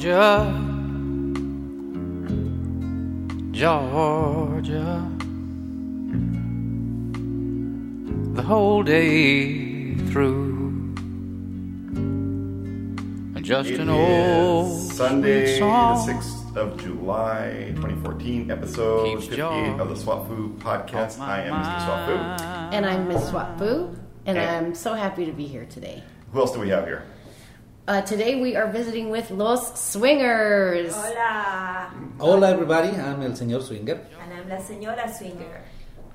[0.00, 0.50] Georgia,
[3.52, 5.06] Georgia,
[8.32, 10.94] the whole day through.
[13.42, 16.08] Just It an old is Sunday, sweet the song.
[16.08, 21.20] 6th of July, 2014, episode Keeps 58 George of the Swap Fu Podcast.
[21.20, 21.84] I am Mr.
[21.84, 22.44] Swap Fu.
[22.74, 23.94] And I'm Miss Swapfu,
[24.24, 24.48] and Hey.
[24.48, 26.02] I'm so happy to be here today.
[26.32, 27.04] Who else do we have here?
[27.90, 30.94] Uh, today we are visiting with Los Swingers.
[30.94, 31.90] Hola,
[32.20, 34.06] Hola everybody, I'm el señor Swinger.
[34.22, 35.64] and I'm la señora Swinger.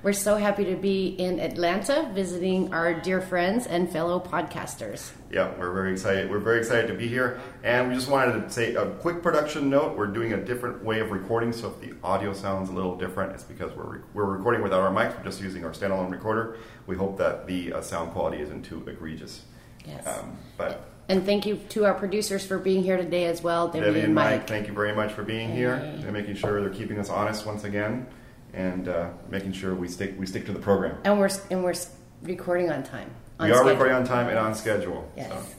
[0.02, 5.12] We're so happy to be in Atlanta visiting our dear friends and fellow podcasters.
[5.30, 6.30] Yeah, we're very excited.
[6.30, 9.68] We're very excited to be here, and we just wanted to say a quick production
[9.68, 9.98] note.
[9.98, 13.32] We're doing a different way of recording, so if the audio sounds a little different,
[13.32, 15.14] it's because we're re- we're recording without our mics.
[15.18, 16.56] We're just using our standalone recorder.
[16.86, 19.42] We hope that the uh, sound quality isn't too egregious.
[19.84, 20.06] Yes.
[20.06, 23.84] Um, but And thank you to our producers for being here today as well, Debbie,
[23.86, 24.48] Debbie and Mike, Mike.
[24.48, 27.62] thank you very much for being here and making sure they're keeping us honest once
[27.64, 28.06] again,
[28.52, 30.98] and uh, making sure we stick we stick to the program.
[31.04, 31.74] And we're and we're
[32.22, 33.10] recording on time.
[33.38, 33.70] on we are schedule.
[33.72, 35.12] recording on time and on schedule.
[35.16, 35.30] Yes.
[35.30, 35.56] So.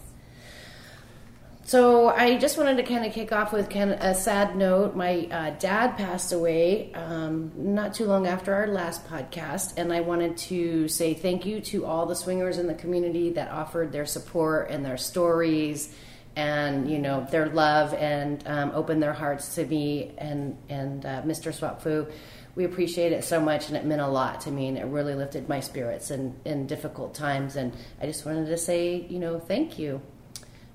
[1.67, 4.95] So I just wanted to kind of kick off with kind of a sad note.
[4.95, 9.99] My uh, dad passed away um, not too long after our last podcast, and I
[9.99, 14.05] wanted to say thank you to all the swingers in the community that offered their
[14.05, 15.93] support and their stories,
[16.37, 21.21] and you know their love and um, opened their hearts to me and and uh,
[21.23, 21.51] Mr.
[21.51, 22.09] Swapfu.
[22.55, 25.15] We appreciate it so much, and it meant a lot to me, and it really
[25.15, 27.57] lifted my spirits in, in difficult times.
[27.57, 30.01] And I just wanted to say, you know, thank you.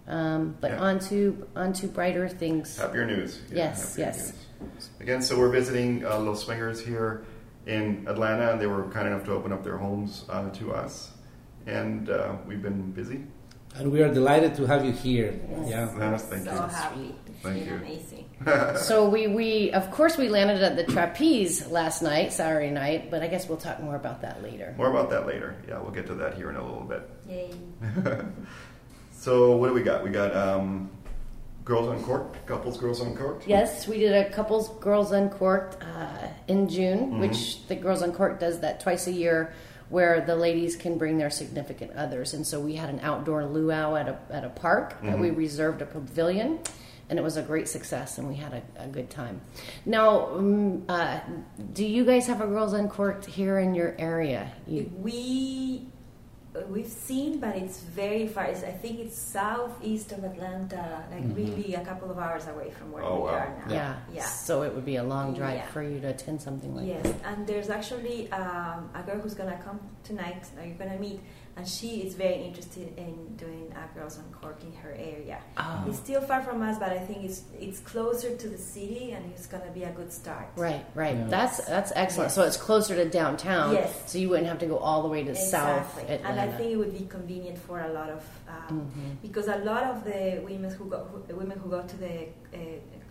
[0.08, 0.80] Um, but Yeah.
[0.80, 2.76] on to on to brighter things.
[2.76, 3.40] Happier news.
[3.52, 4.32] Yes, happier yes.
[4.60, 4.90] news.
[5.00, 7.24] Again, so we're visiting uh, Little Swingers here
[7.66, 11.12] in Atlanta, and they were kind enough to open up their homes uh, to us,
[11.66, 13.24] and uh, we've been busy.
[13.76, 15.32] And we are delighted to have you here.
[15.64, 15.88] Yeah.
[15.98, 16.60] Yes, thank so you.
[16.60, 17.14] happy.
[17.42, 17.74] Thank you.
[17.74, 18.28] amazing.
[18.76, 23.08] So we we of course we landed at the trapeze last night, Saturday night.
[23.10, 24.74] But I guess we'll talk more about that later.
[24.76, 25.54] More about that later.
[25.68, 27.08] Yeah, we'll get to that here in a little bit.
[27.28, 27.52] Yay.
[29.22, 30.02] So what do we got?
[30.02, 30.90] We got um,
[31.64, 33.46] girls uncorked, couples, girls uncorked.
[33.46, 38.58] Yes, we did a couples girls uncorked uh, in June, which the girls uncorked does
[38.60, 39.54] that twice a year,
[39.90, 42.34] where the ladies can bring their significant others.
[42.34, 45.82] And so we had an outdoor luau at a at a park that we reserved
[45.82, 46.58] a pavilion.
[47.08, 49.40] And it was a great success, and we had a, a good time.
[49.84, 51.20] Now, um, uh,
[51.74, 54.50] do you guys have a girls uncorked here in your area?
[54.66, 55.91] You, We
[56.68, 58.44] we've seen, but it's very far.
[58.44, 62.92] It's, I think it's southeast of Atlanta, like really a couple of hours away from
[62.92, 63.28] where Oh, we wow.
[63.28, 63.72] are now.
[63.74, 63.96] yeah.
[64.12, 64.24] yeah.
[64.26, 65.66] So it would be a long drive Yeah.
[65.68, 67.16] for you to attend something like Yes, that.
[67.24, 70.44] and there's actually um, a girl who's gonna come tonight.
[70.54, 71.20] That you're gonna meet,
[71.56, 75.38] and she is very interested in doing a girls on cork in her area.
[75.58, 75.84] Oh.
[75.86, 79.22] It's still far from us, but I think it's it's closer to the city, and
[79.32, 80.48] it's gonna be a good start.
[80.56, 81.14] Right, right.
[81.16, 81.26] Yeah.
[81.28, 82.28] That's that's excellent.
[82.28, 82.34] Yes.
[82.34, 83.74] So it's closer to downtown.
[83.74, 84.10] Yes.
[84.10, 86.40] So you wouldn't have to go all the way to South Exactly, Atlanta.
[86.40, 89.20] and I think it would be convenient for a lot of um, Mhm.
[89.22, 92.14] because a lot of the women who go who, women who go to the
[92.54, 92.58] uh,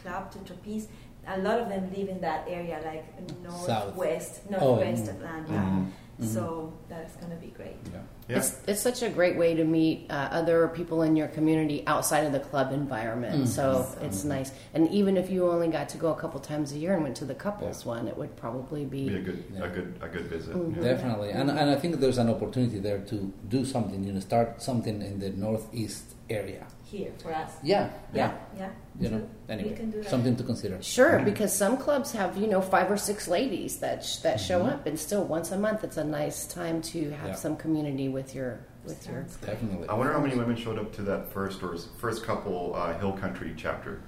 [0.01, 0.87] club to trapeze,
[1.27, 3.05] a lot of them live in that area, like
[3.43, 5.09] northwest, Oh, northwest mm.
[5.15, 5.85] Atlanta.
[6.19, 6.25] Mhm.
[6.33, 7.77] So that's gonna be great.
[7.91, 7.99] Yeah.
[8.27, 8.37] Yeah.
[8.37, 12.25] It's it's such a great way to meet uh, other people in your community outside
[12.25, 13.43] of the club environment.
[13.43, 13.47] Mm.
[13.47, 14.51] So it's nice.
[14.73, 17.15] And even if you only got to go a couple times a year and went
[17.17, 17.89] to the couples Yeah.
[17.93, 19.09] one, it would probably be.
[19.09, 19.65] Be a good, Yeah.
[19.65, 20.55] a good, a good visit.
[20.55, 20.75] Mhm.
[20.77, 20.83] Yeah.
[20.93, 21.31] Definitely.
[21.31, 25.01] And, and I think there's an opportunity there to do something, you know, start something
[25.01, 26.65] in the northeast area.
[26.91, 27.51] Here for us.
[27.63, 27.89] Yeah.
[28.13, 28.69] Yeah, yeah.
[28.99, 29.29] You know, true.
[29.47, 30.09] anyway, we can do that.
[30.09, 30.81] something to consider.
[30.81, 31.25] Sure, Mhm.
[31.25, 34.73] because some clubs have you know five or six ladies that sh- that show Mhm.
[34.73, 37.35] up, and still once a month it's a nice time to have Yeah.
[37.35, 39.21] some community with your with your.
[39.45, 39.87] Definitely.
[39.87, 43.13] I wonder how many women showed up to that first or first couple uh, Hill
[43.13, 44.01] Country chapter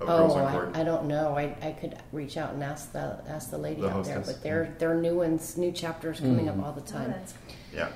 [0.00, 0.76] Oh, Girls Uncorked.
[0.78, 1.36] I, I don't know.
[1.36, 4.42] I, I could reach out and ask the ask the lady The out there, but
[4.42, 6.58] there there are new ones, new chapters coming Mhm.
[6.58, 7.10] up all the Oh, time.
[7.10, 7.34] that's
[7.72, 7.88] Yeah.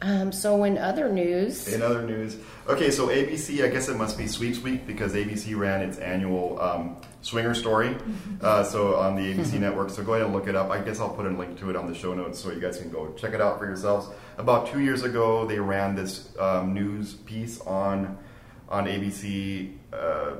[0.00, 2.36] Um, so in other news, In other news,
[2.68, 6.60] okay, so ABC, I guess it must be Sweeps Week because ABC ran its annual
[6.60, 7.96] um, Swinger Story.
[8.40, 10.70] Uh, so on the ABC network, so go ahead and look it up.
[10.70, 12.78] I guess I'll put a link to it on the show notes so you guys
[12.78, 14.08] can go check it out for yourselves.
[14.36, 18.18] About two years ago, they ran this um, news piece on
[18.68, 20.36] on ABC uh,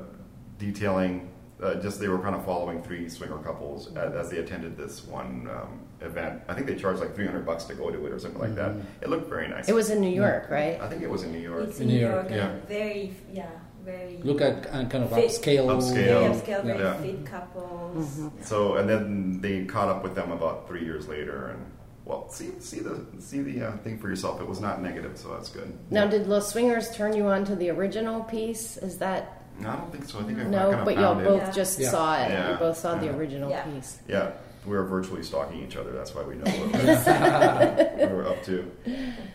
[0.57, 1.29] detailing
[1.61, 5.05] uh, just they were kind of following three swinger couples as, as they attended this
[5.05, 6.41] one um, event.
[6.47, 8.73] I think they charged like 300 bucks to go to it or something like that.
[9.01, 9.67] It looked very nice.
[9.69, 10.79] it was in New York, right?
[10.81, 11.67] I think it was in New York.
[11.69, 12.55] It's In in New New York, York, yeah.
[12.67, 13.49] very, yeah,
[13.83, 14.19] very.
[14.23, 15.25] Look at uh, kind of Fit.
[15.29, 15.67] upscale.
[15.67, 15.93] Upscale.
[15.93, 16.93] very upscale, very Yeah.
[17.01, 18.17] fit couples.
[18.17, 18.31] Mhm.
[18.45, 21.65] So and then they caught up with them about three years later, and
[22.05, 24.39] well, see see the see the uh, thing for yourself.
[24.41, 25.73] It was not negative, so that's good.
[25.91, 28.77] Now, did Los Swingers turn you on to the original piece?
[28.77, 30.19] Is that No, I don't think so.
[30.19, 31.45] I think I No, kind of but y'all both it.
[31.47, 31.51] Yeah.
[31.51, 31.89] just Yeah.
[31.89, 32.29] saw it.
[32.29, 32.51] Yeah.
[32.53, 33.63] You both saw the original Yeah.
[33.63, 33.99] piece.
[34.07, 34.31] Yeah,
[34.69, 35.91] we were virtually stalking each other.
[35.91, 38.71] That's why we know what we were up to.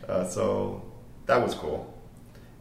[0.09, 0.83] Uh, so
[1.27, 1.93] that was cool.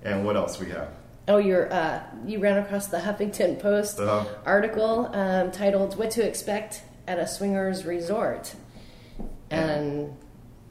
[0.04, 0.90] And what else we have?
[1.28, 4.25] Oh, you're uh, you ran across the Huffington Post Uh-huh.
[4.46, 8.54] article um, titled "What to Expect at a Swingers Resort,"
[9.50, 10.14] and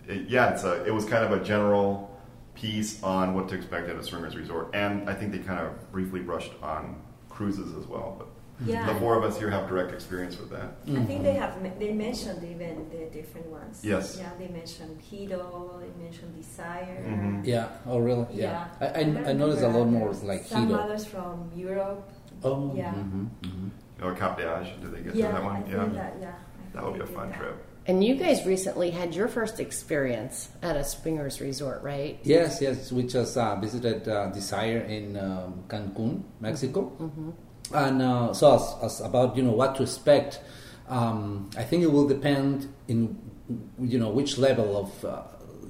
[0.09, 2.11] It, yeah, it's a, it was kind of a general
[2.55, 5.91] piece on what to expect at a swingers resort, and I think they kind of
[5.93, 7.01] briefly brushed on
[7.31, 8.17] cruises as well.
[8.19, 8.27] But
[8.65, 8.87] Yeah.
[8.93, 10.77] the four of us here have direct experience with that.
[10.89, 13.81] I think they have they mentioned even the different ones.
[13.83, 14.17] Yes.
[14.19, 17.03] Yeah, they mentioned Hedo, they mentioned Desire.
[17.07, 17.45] Mhm.
[17.45, 17.69] Yeah.
[17.87, 18.27] Oh, really?
[18.33, 18.69] Yeah.
[18.81, 20.23] I, I, don't I noticed a lot more others.
[20.23, 20.79] like some Hedo.
[20.79, 22.09] others from Europe.
[22.45, 22.73] Oh.
[22.75, 22.93] Yeah.
[22.95, 23.71] mhm, mhm.
[24.03, 25.57] Or Cap d'Agde, did they get yeah, to that one?
[25.57, 26.35] I think yeah, that yeah.
[26.71, 27.39] I that would be a fun that.
[27.39, 27.57] trip.
[27.87, 32.19] and you guys recently had your first experience at a swingers resort, right?
[32.23, 32.93] Yes, yes.
[32.93, 36.93] We just uh, visited uh, Desire in um, Cancun, Mexico,
[37.75, 40.41] and uh, so as, as about you know what to expect.
[40.89, 43.17] Um, I think it will depend in
[43.81, 45.23] you know which level of uh,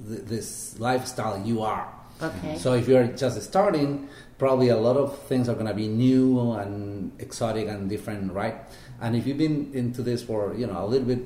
[0.07, 1.93] th- this lifestyle you are.
[2.21, 2.57] Okay.
[2.57, 4.07] So if you're just starting,
[4.37, 8.55] probably a lot of things are going to be new and exotic and different, right?
[9.01, 11.23] And if you've been into this for you know a little bit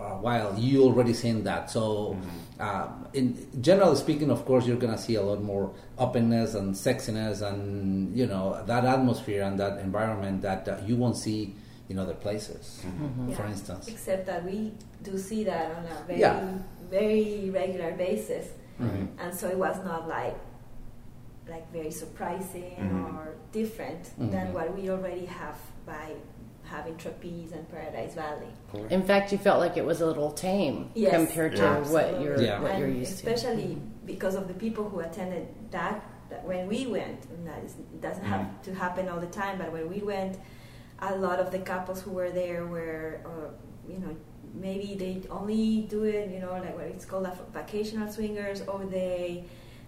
[0.00, 1.70] a while, you already seen that.
[1.70, 2.16] So,
[2.60, 6.74] um, in generally speaking, of course, you're going to see a lot more openness and
[6.74, 11.54] sexiness and you know that atmosphere and that environment that uh, you won't see
[11.88, 12.82] in other places.
[13.34, 13.50] For Yeah.
[13.50, 14.72] instance, Except that we
[15.02, 16.58] do see that on a very, Yeah.
[16.88, 18.46] very regular basis,
[18.78, 19.08] Mhm.
[19.18, 20.36] and so it was not like
[21.48, 23.16] like very surprising Mhm.
[23.16, 26.14] or different than what we already have by
[26.70, 28.46] having Trapeze and Paradise Valley.
[28.90, 31.14] In fact, you felt like it was a little tame Yes.
[31.14, 31.92] compared to Yeah.
[31.94, 32.60] what you're Yeah.
[32.62, 33.30] what and you're used to.
[33.30, 33.76] especially
[34.06, 35.96] because of the people who attended that,
[36.30, 38.62] that when we went and that is, doesn't have Mhm.
[38.66, 40.38] to happen all the time but when we went
[41.00, 43.48] a lot of the couples who were there were uh,
[43.92, 44.14] you know
[44.54, 48.80] maybe they only do it you know like what it's called a vacational swingers or
[48.98, 49.44] they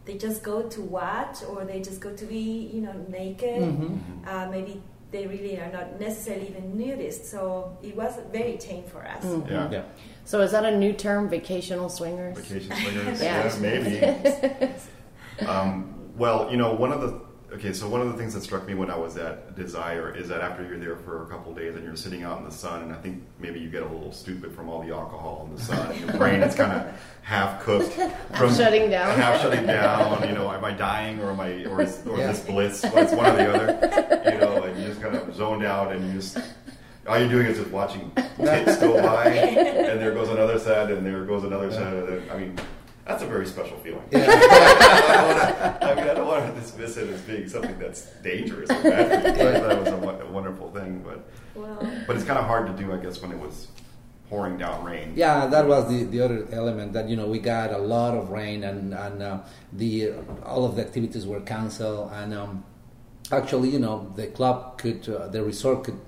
[0.07, 2.45] they just go to watch or they just go to be
[2.75, 3.99] you know naked Mhm.
[4.31, 4.81] uh, maybe
[5.13, 9.51] they really are not necessarily even nudists so it was very tame for us Mhm.
[9.51, 9.71] Yeah.
[9.71, 9.83] yeah.
[10.25, 12.39] So is that a new term, vacational swingers?
[12.39, 13.45] Vacation swingers, Yeah.
[13.45, 15.47] yeah, maybe.
[15.47, 17.21] um, well, you know, one of the
[17.55, 20.29] okay, so one of the things that struck me when I was at Desire is
[20.29, 22.51] that after you're there for a couple of days and you're sitting out in the
[22.51, 25.57] sun, and I think maybe you get a little stupid from all the alcohol in
[25.57, 25.99] the sun.
[25.99, 27.93] Your brain is kind of half cooked
[28.37, 29.19] from shutting down.
[29.19, 30.29] half shutting down.
[30.29, 32.31] You know, am I dying or am I or is, or Yeah.
[32.31, 32.83] is this bliss?
[32.85, 34.31] Well, it's one or the other.
[34.33, 36.39] You know, and you just kind of zoned out and you just
[37.07, 41.05] all you're doing is just watching tits go by, and there goes another set, and
[41.05, 41.93] there goes another set.
[41.93, 42.57] And then, I mean,
[43.05, 44.03] that's a very special feeling.
[44.13, 48.07] I, don't wanna, I mean, I don't want to dismiss it as being something that's
[48.23, 49.37] dangerous or bad.
[49.37, 49.49] for you.
[49.49, 51.77] I thought it was a, a wonderful thing, but well
[52.07, 53.69] but it's kind of hard to do, I guess, when it was
[54.31, 55.13] pouring down rain.
[55.17, 58.31] Yeah, that was the, the other element that you know we got a lot of
[58.31, 59.41] rain and and uh,
[59.73, 60.13] the
[60.45, 62.65] all of the activities were canceled and um,
[63.31, 66.01] actually you know the club could uh, the resort could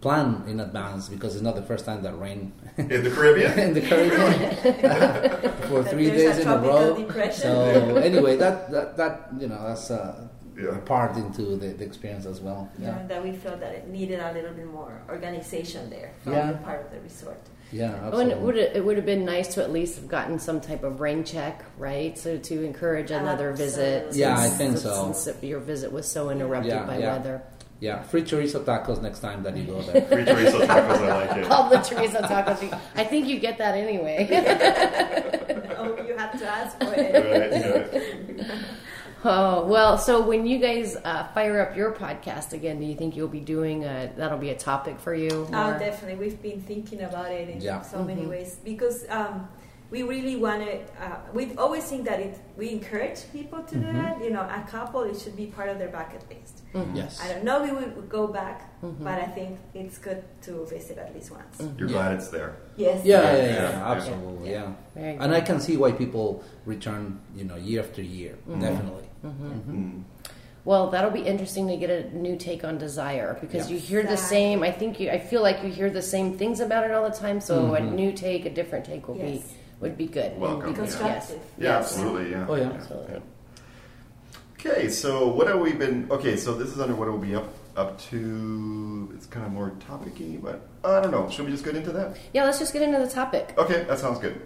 [0.00, 3.58] plan in advance because it's not the first time that rain In the Caribbean.
[3.66, 6.96] in the Caribbean for three there's days a in a row.
[6.96, 7.42] depression.
[7.42, 10.76] So anyway, that, that that you know that's a Yeah.
[10.84, 12.68] part into the, the experience as well.
[12.78, 12.88] yeah.
[12.88, 16.52] Yeah, that we felt that it needed a little bit more organization there from Yeah.
[16.52, 17.40] the part of the resort.
[17.72, 18.32] yeah, Oh, and absolutely.
[18.32, 21.00] it would it would have been nice to at least have gotten some type of
[21.00, 22.16] rain check, right?
[22.18, 24.06] So to encourage another visit.
[24.06, 24.20] Absolutely.
[24.20, 25.12] Yeah, I since- think so.
[25.12, 27.12] Since your visit was so interrupted Yeah, by yeah.
[27.16, 27.36] weather.
[27.80, 30.02] Yeah, free chorizo tacos next time that you go there.
[30.02, 31.50] Free chorizo tacos, I like it.
[31.50, 32.78] All the chorizo tacos.
[32.94, 34.28] I think you get that anyway.
[35.78, 37.14] oh, you had to ask for it.
[37.14, 38.54] Right, yeah.
[39.24, 39.98] oh well.
[39.98, 43.40] So when you guys uh, fire up your podcast again, do you think you'll be
[43.40, 44.10] doing a?
[44.16, 45.46] That'll be a topic for you.
[45.52, 46.16] Oh, definitely.
[46.16, 47.80] We've been thinking about it in Yeah.
[47.82, 48.28] so many Mhm.
[48.30, 49.48] ways because um,
[49.90, 50.74] we really want to.
[51.04, 54.02] Uh, we always think that it, we encourage people to do Mhm.
[54.02, 54.24] that.
[54.24, 56.62] You know, a couple it should be part of their bucket list.
[56.74, 56.94] Mhm.
[56.96, 57.20] yes.
[57.24, 57.62] I don't know.
[57.64, 59.02] We would go back, Mhm.
[59.02, 61.56] but I think it's good to visit at least once.
[61.78, 61.96] You're Yeah.
[61.98, 62.52] glad it's there.
[62.76, 63.04] Yes.
[63.04, 63.92] Yeah, yeah, Yeah, yeah, yeah.
[63.92, 64.68] absolutely, yeah.
[64.94, 68.34] Very And I can see why people return, you know, year after year.
[68.48, 68.60] Mhm.
[68.60, 69.08] Definitely.
[69.24, 69.62] Mhm.
[69.68, 70.02] Mm.
[70.64, 73.74] Well, that'll be interesting to get a new take on desire because Yeah.
[73.74, 74.62] you hear the same.
[74.62, 75.10] I think you.
[75.10, 77.40] I feel like you hear the same things about it all the time.
[77.40, 77.94] So a Mhm.
[77.94, 79.54] new take, a different take will be Yes.
[79.80, 80.38] Would be good.
[80.38, 80.90] Welcome, Would be good.
[81.00, 81.06] yeah.
[81.06, 81.32] Yes.
[81.58, 82.30] Yeah, absolutely.
[82.30, 82.46] Yeah.
[82.48, 82.70] Oh, yeah.
[82.72, 83.22] Absolutely.
[84.58, 86.06] Okay, so what have we been?
[86.10, 89.10] Okay, so this is under what it will be up up to.
[89.14, 91.30] It's kind of more topicy, but I don't know.
[91.30, 92.16] Should we just get into that?
[92.34, 93.54] Yeah, let's just get into the topic.
[93.56, 94.40] Okay, that sounds good.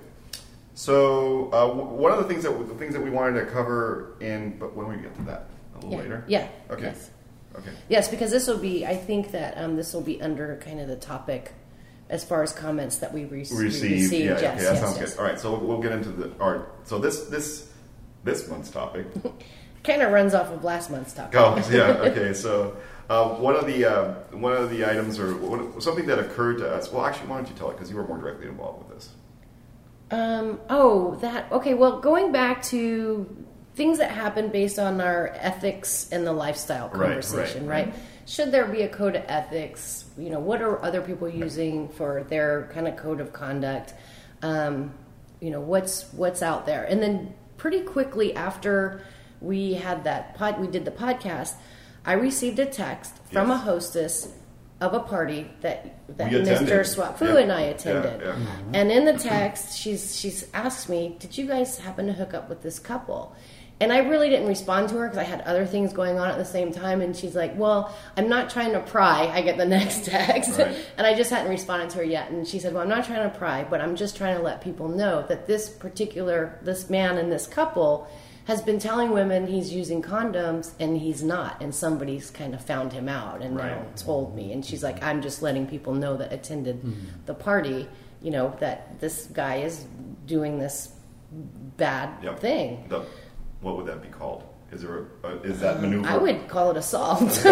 [0.75, 4.15] So uh, w- one of the things that the things that we wanted to cover
[4.21, 5.99] in, but when we get to that a little Yeah.
[5.99, 6.25] later.
[6.29, 6.49] Yeah.
[6.71, 6.83] Okay.
[6.85, 7.11] Yes.
[7.59, 7.71] Okay.
[7.89, 8.87] Yes, because this will be.
[8.87, 11.53] I think that um, this will be under kind of the topic
[12.15, 13.61] as far as comments that we, we Received.
[13.61, 14.13] received.
[14.13, 14.21] Yeah.
[14.31, 14.47] yes, okay.
[14.47, 15.11] That yes, sounds yes.
[15.15, 15.19] good.
[15.21, 15.41] All right.
[15.41, 16.29] So we'll get into the.
[16.29, 16.61] Right.
[16.85, 17.69] So this this
[18.23, 19.07] this month's topic.
[19.83, 21.39] Kind of runs off of last month's topic.
[21.39, 22.11] Oh, yeah.
[22.11, 22.33] Okay.
[22.33, 22.77] So
[23.11, 26.73] uh, one of the uh, one of the items or one, something that occurred to
[26.73, 26.91] us.
[26.93, 29.11] Well, actually, why don't you tell it because you were more directly involved with this.
[30.13, 31.75] Um, oh, that okay.
[31.75, 33.27] Well, going back to
[33.75, 37.87] things that happen based on our ethics and the lifestyle Right, right, conversation, right.
[37.87, 37.95] right,
[38.25, 40.04] Should there be a code of ethics?
[40.17, 43.95] You know, what are other people using for their kind of code of conduct?
[44.43, 44.95] Um,
[45.41, 46.85] you know, what's what's out there?
[46.85, 49.01] And then pretty quickly after
[49.41, 51.55] we had that pod, we did the podcast.
[52.07, 53.57] I received a text from Yes.
[53.61, 54.29] a hostess
[54.81, 56.81] of a party that that Mr.
[56.85, 57.39] Swapfu Yeah.
[57.41, 58.21] and I Yeah, attended.
[58.23, 58.37] yeah.
[58.75, 62.49] And in the text, she's she's asked me, "Did you guys happen to hook up
[62.49, 63.35] with this couple?"
[63.81, 66.39] And I really didn't respond to her because I had other things going on at
[66.39, 67.01] the same time.
[67.01, 70.77] And she's like, "Well, I'm not trying to pry." I get the next text, Right.
[70.97, 72.31] and I just hadn't responded to her yet.
[72.31, 74.61] And she said, "Well, I'm not trying to pry, but I'm just trying to let
[74.61, 78.09] people know that this particular this man and this couple."
[78.47, 82.93] Has been telling women he's using condoms and he's not, and somebody's kind of found
[82.93, 84.53] him out and now told me.
[84.53, 86.93] And she's like, I'm just letting people know that attended hmm.
[87.25, 87.89] the party,
[88.21, 89.87] you know, that this guy is
[90.27, 90.93] doing this
[91.79, 92.39] bad Yep.
[92.41, 92.85] thing.
[93.65, 94.45] What would that be called?
[94.71, 96.07] Is there a, uh, is that maneuver?
[96.07, 97.23] I would call it assault.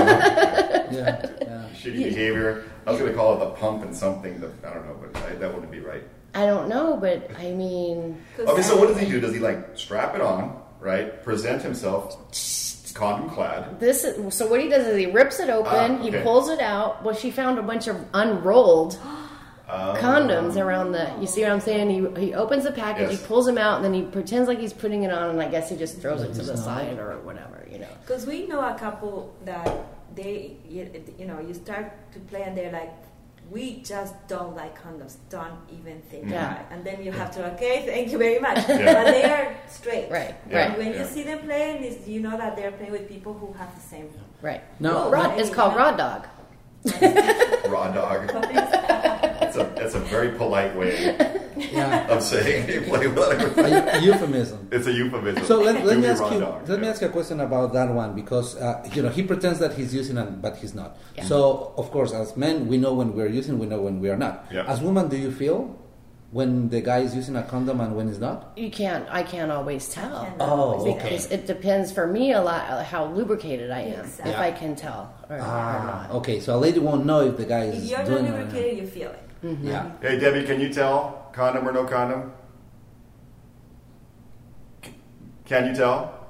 [0.92, 1.68] Yeah, yeah.
[1.74, 2.64] shitty behavior.
[2.86, 4.38] I was going to call it the pump and something.
[4.40, 6.02] That, I don't know, but I, that wouldn't be right.
[6.34, 8.20] I don't know, but I mean.
[8.38, 9.18] Okay, so what does he do?
[9.18, 11.22] Does he like strap it on, right?
[11.24, 12.14] Present himself,
[12.92, 13.80] condom clad.
[13.80, 14.46] this is so.
[14.48, 17.02] What he does is he rips it open, Ah, he pulls it out.
[17.02, 18.98] Well, she found a bunch of unrolled
[19.74, 19.94] Oh.
[19.98, 21.10] condoms around the.
[21.20, 21.88] You see what I'm saying?
[21.88, 23.20] He he opens the package, Yes.
[23.20, 25.48] he pulls them out, and then he pretends like he's putting it on, and I
[25.48, 27.88] guess he just throws it to the side or whatever, you know.
[28.02, 29.66] Because we know a couple that
[30.14, 32.92] they, you, you know, you start to play and they're like,
[33.50, 35.16] we just don't like condoms.
[35.30, 36.34] Don't even think Yeah.
[36.52, 36.66] about it.
[36.70, 38.58] And then you have to, okay, thank you very much.
[38.68, 38.92] Yeah.
[38.92, 40.10] But they are straight.
[40.10, 40.58] Right, Yeah.
[40.68, 41.00] And when Yeah.
[41.00, 43.80] you see them playing, is you know that they're playing with people who have the
[43.80, 44.08] same.
[44.42, 44.60] Right.
[44.80, 46.26] No, Rod, it's called Raw Dog.
[47.68, 48.20] Raw dog.
[49.52, 51.12] It's a it's a very polite way
[51.56, 52.08] yeah.
[52.08, 53.18] of saying they play with
[53.58, 54.68] A euphemism.
[54.72, 55.44] It's a euphemism.
[55.44, 56.40] So let, let me ask you.
[56.40, 59.22] dog, Let me ask you a question about that one because uh, you know he
[59.22, 60.96] pretends that he's using it, but he's not.
[61.16, 61.24] Yeah.
[61.24, 64.16] So of course, as men, we know when we're using, we know when we are
[64.16, 64.46] not.
[64.50, 64.64] Yeah.
[64.66, 65.76] As women, do you feel
[66.30, 68.52] when the guy is using a condom and when he's not?
[68.56, 69.06] You can't.
[69.10, 70.24] I can't always tell.
[70.24, 71.02] can't Oh, always okay.
[71.10, 74.00] Because it depends for me a lot uh, how lubricated I am.
[74.06, 74.32] Exactly.
[74.32, 76.16] If I can tell or, or Ah, not.
[76.16, 76.40] okay.
[76.40, 77.76] So a lady won't know if the guy is.
[77.76, 78.38] If is you're not doing not.
[78.40, 79.20] lubricated, you feel it.
[79.42, 79.66] Mm-hmm.
[79.66, 79.90] Yeah.
[80.00, 82.32] Hey Debbie, can you tell condom or no condom?
[84.84, 84.94] C-
[85.44, 86.28] Can you tell?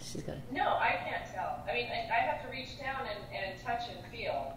[0.00, 0.36] She's got.
[0.52, 1.62] No, I can't tell.
[1.68, 4.55] I mean, I, I have to reach down and, and touch and feel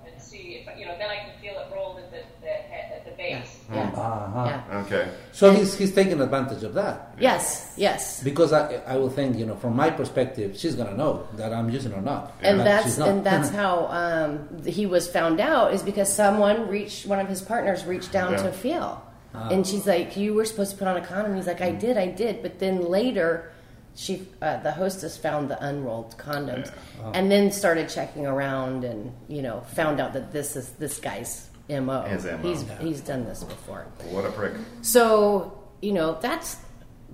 [0.50, 0.98] and see if you know.
[0.98, 3.58] Then I can feel it rolled at the, the head, at the base.
[3.72, 3.90] Yeah.
[3.96, 4.46] Uh-huh.
[4.46, 4.82] Yeah.
[4.86, 5.12] Okay.
[5.32, 7.74] So he's he's taking advantage of that Yes.
[7.78, 8.24] Yes.
[8.24, 11.70] because I I will think you know from my perspective she's gonna know that I'm
[11.70, 12.34] using or not.
[12.42, 13.10] And But that's not.
[13.10, 17.42] and that's how um, he was found out is because someone reached one of his
[17.42, 18.44] partners reached down Yeah.
[18.44, 19.02] to feel,
[19.34, 21.98] and she's like, "You were supposed to put on a condom." He's like, "I did,
[21.98, 23.52] I did," but then later,
[24.00, 26.72] she uh, the hostess found the unrolled condoms,
[27.14, 31.50] and then started checking around and you know found out that this is this guy's
[31.70, 32.04] mo.
[32.04, 32.38] His MO.
[32.38, 33.86] He's he's done this before.
[34.12, 34.54] What a prick.
[34.82, 36.56] So you know that's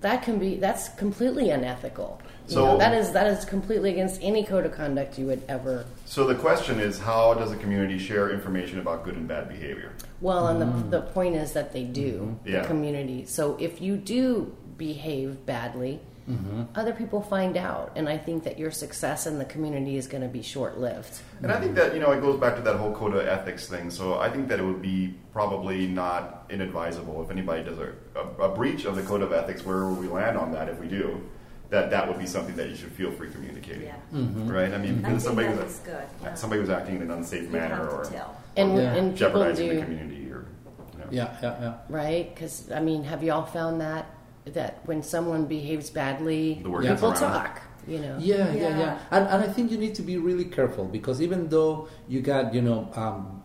[0.02, 2.22] that can be that's completely unethical.
[2.48, 5.42] You So- know, that is that is completely against any code of conduct you would
[5.50, 5.86] ever.
[6.06, 9.92] So the question is, how does a community share information about good and bad behavior?
[10.22, 12.48] Well, and the the point is that they do Mm-hmm.
[12.50, 12.62] Yeah.
[12.62, 13.26] the community.
[13.26, 16.64] So if you do behave badly, Mm-hmm.
[16.74, 20.24] other people find out, and I think that your success in the community is going
[20.24, 21.20] to be short lived.
[21.44, 23.68] And I think that you know it goes back to that whole code of ethics
[23.68, 23.92] thing.
[23.92, 28.50] So I think that it would be probably not inadvisable if anybody does a, a,
[28.50, 30.88] a breach of the code of ethics, where will we land on that if we
[30.88, 31.22] do,
[31.70, 33.84] that that would be something that you should feel free communicating.
[33.84, 33.96] Yeah.
[34.12, 34.74] Right?
[34.74, 36.08] I mean, I because somebody that was good.
[36.24, 36.34] Yeah.
[36.34, 38.42] somebody was acting in an unsafe You manner have to or, tell.
[38.58, 38.96] And Yeah.
[38.96, 40.48] and people jeopardizing the community or
[40.94, 41.06] you know.
[41.12, 41.74] yeah yeah yeah.
[41.88, 44.08] right because I mean, have y'all found that
[44.46, 47.20] that when someone behaves badly, The word people around.
[47.20, 47.62] talk.
[47.88, 48.18] You know.
[48.20, 48.80] Yeah, yeah, yeah.
[48.80, 49.00] Yeah.
[49.12, 52.54] And, and I think you need to be really careful because even though you got,
[52.54, 53.44] you know, um,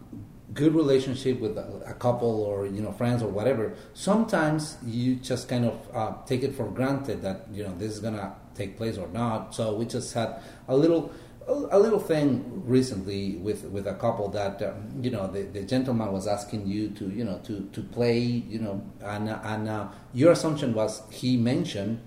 [0.54, 5.46] good relationship with a, a couple or, you know, friends or whatever, sometimes you just
[5.48, 8.76] kind of uh, take it for granted that, you know, this is going to take
[8.78, 9.54] place or not.
[9.54, 11.12] So we just had a little
[11.50, 16.12] a little thing recently with with a couple that um, you know the, the gentleman
[16.12, 20.32] was asking you to you know to to play you know and and uh, your
[20.32, 22.00] assumption was he mentioned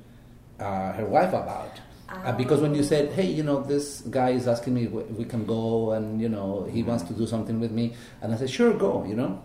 [0.60, 1.80] uh, her wife about
[2.14, 5.26] Uh, because when you said, "Hey, you know, this guy is asking me if we
[5.26, 7.86] can go, and you know, he wants to do something with me,"
[8.22, 9.42] and I said, "Sure, go," you know.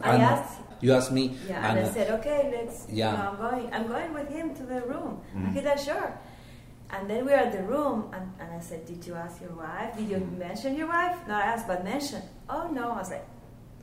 [0.00, 1.24] I And asked- You asked me.
[1.44, 2.88] Yeah, and, and, I uh, said, okay, let's.
[2.88, 3.12] Yeah.
[3.12, 3.66] You know, I'm going.
[3.76, 5.20] I'm going with him to the room.
[5.36, 5.52] Mhm.
[5.52, 6.08] He said, sure.
[6.92, 9.52] And then we were at the room, and, and I said, did you ask your
[9.52, 9.96] wife?
[9.96, 11.16] Did you mention your wife?
[11.28, 12.22] No, I asked, but mention.
[12.48, 13.24] Oh no, I was like,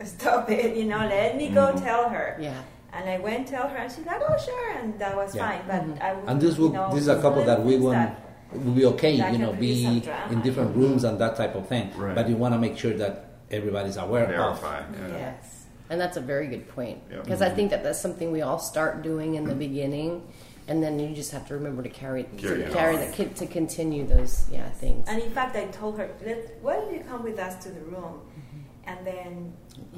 [0.03, 0.75] stop it.
[0.75, 1.83] You know, let me go Mhm.
[1.83, 2.37] tell her.
[2.39, 2.61] Yeah.
[2.93, 5.47] And I went tell her, and she's like, oh sure, and that was Yeah.
[5.47, 5.61] fine.
[5.67, 6.01] But Mhm.
[6.01, 7.95] I would, and this will you know, this is a couple that we things want
[7.97, 9.85] that- will be okay, that you know, be
[10.29, 11.91] in different rooms and that type of thing.
[11.95, 12.15] Right.
[12.15, 14.59] But you want to make sure that everybody's aware of.
[14.59, 14.79] Verify.
[14.79, 15.17] Yeah.
[15.17, 15.65] Yes.
[15.89, 17.21] And that's a very good point Yeah.
[17.23, 20.23] because I think that that's something we all start doing in the beginning,
[20.67, 23.47] and then you just have to remember to carry Carry to carry the kid to
[23.47, 25.07] continue those yeah things.
[25.07, 27.81] And in fact, I told her, Let, why don't you come with us to the
[27.81, 28.21] room?
[28.85, 29.51] And then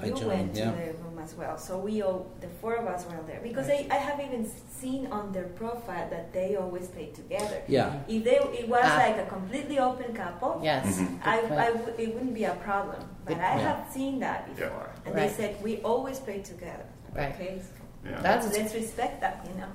[0.04, 0.72] you joined, went to yeah.
[0.72, 1.60] the room as well.
[1.60, 3.40] So we all, the four of us were there.
[3.44, 4.50] Because I, I have even
[4.80, 7.62] seen on their profile that they always play together.
[7.68, 8.00] Yeah.
[8.08, 8.98] If they, it was Ah.
[8.98, 11.08] like a completely open couple, Yes, Mhm.
[11.08, 11.60] good I, point.
[11.62, 12.98] I w- it wouldn't be a problem.
[13.26, 13.62] But Good I point.
[13.68, 14.56] have seen that Yeah.
[14.70, 14.90] before.
[15.06, 15.30] And Right.
[15.30, 16.86] they said, we always play together.
[17.14, 17.36] Right.
[17.36, 17.62] Okay?
[18.06, 18.22] Yeah.
[18.22, 19.68] That's- Let's respect that, you know.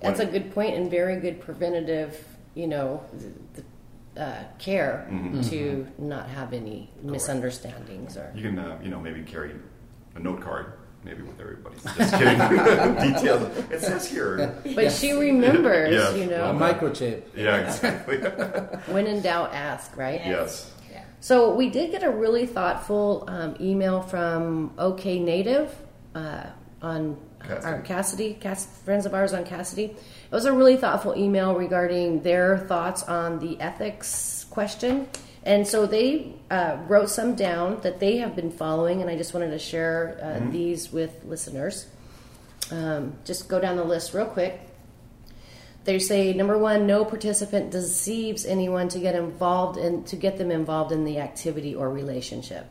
[0.00, 3.02] That's a good point and very good preventative, you know,
[4.14, 5.48] the, uh, care Mhm.
[5.50, 8.30] to not have any misunderstandings or.
[8.34, 9.52] You can, uh, you know, maybe carry
[10.14, 10.66] a note card,
[11.04, 11.76] maybe with everybody.
[11.96, 12.38] Just kidding.
[13.14, 13.56] Details.
[13.70, 14.54] It says here.
[14.74, 16.14] But she remembers, Yeah.
[16.14, 16.58] you A know.
[16.58, 17.22] microchip.
[17.36, 18.18] Yeah, exactly.
[18.92, 20.20] When in doubt, ask, right?
[20.24, 20.72] yes.
[20.90, 21.02] Yeah.
[21.20, 25.74] So we did get a really thoughtful um, email from OK Native
[26.14, 26.46] uh,
[26.82, 27.16] on
[27.48, 27.64] Kasidie.
[27.64, 29.90] our Kasidie, Cass- friends of ours on Kasidie.
[29.90, 35.08] It was a really thoughtful email regarding their thoughts on the ethics question.
[35.44, 39.32] And so they uh, wrote some down that they have been following, and I just
[39.32, 41.86] wanted to share uh, these with listeners.
[42.70, 44.60] Um, just go down the list real quick.
[45.84, 50.50] They say number one, no participant deceives anyone to get involved in to get them
[50.50, 52.66] involved in the activity or relationship.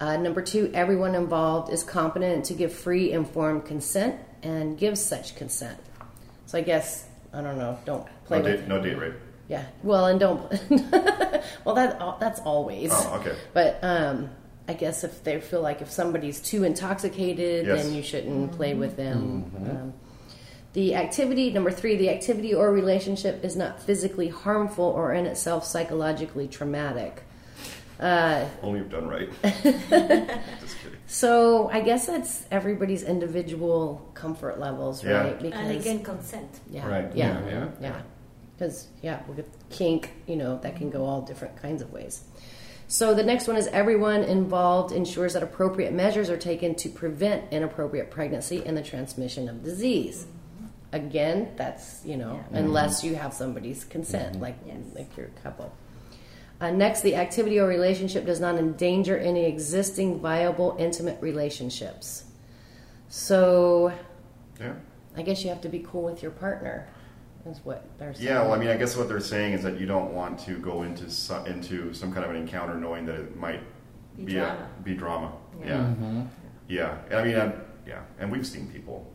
[0.00, 5.36] Uh, number two, everyone involved is competent to give free, informed consent and gives such
[5.36, 5.78] consent.
[6.46, 7.78] So I guess I don't know.
[7.84, 9.14] Don't play No with date, no date rape.
[9.48, 9.64] yeah.
[9.82, 10.40] Well, and don't.
[11.64, 12.90] well, that that's always.
[12.92, 13.36] Oh, okay.
[13.52, 14.30] But um,
[14.68, 17.84] I guess if they feel like if somebody's too intoxicated, Yes.
[17.84, 19.50] then you shouldn't play with them.
[19.56, 19.94] Um,
[20.74, 25.64] the activity number three, the activity or relationship is not physically harmful or in itself
[25.64, 27.22] psychologically traumatic.
[28.00, 29.30] Uh, Only if done right.
[29.42, 30.98] Just kidding.
[31.06, 35.20] so I guess that's everybody's individual comfort levels, Yeah.
[35.20, 35.40] right?
[35.40, 36.60] And again, consent.
[36.70, 36.88] Yeah.
[36.88, 37.14] Right.
[37.14, 37.40] Yeah.
[37.40, 37.68] Yeah, yeah.
[37.80, 38.02] Yeah.
[38.56, 42.24] Because yeah, with kink, you know, that can go all different kinds of ways.
[42.86, 47.52] So the next one is everyone involved ensures that appropriate measures are taken to prevent
[47.52, 50.26] inappropriate pregnancy and the transmission of disease.
[50.26, 50.66] Mm-hmm.
[50.92, 53.08] Again, that's you know, unless mm-hmm.
[53.08, 54.42] you have somebody's consent, mm-hmm.
[54.42, 54.76] like Yes.
[54.94, 55.72] like your couple.
[56.60, 62.24] Uh, next, the activity or relationship does not endanger any existing viable intimate relationships.
[63.08, 63.92] So
[64.60, 64.74] Yeah.
[65.16, 66.86] I guess you have to be cool with your partner.
[67.46, 68.26] Is what they're saying.
[68.26, 70.54] Yeah, well, I mean, I guess what they're saying is that you don't want to
[70.58, 73.60] go into some, into some kind of an encounter knowing that it might
[74.16, 74.66] Be be, drama.
[74.78, 75.32] A, be drama.
[75.60, 75.66] Yeah.
[75.66, 76.22] Yeah, Mm-hmm.
[76.68, 76.96] yeah.
[77.10, 77.52] And I mean, i
[77.86, 79.12] yeah, and we've seen people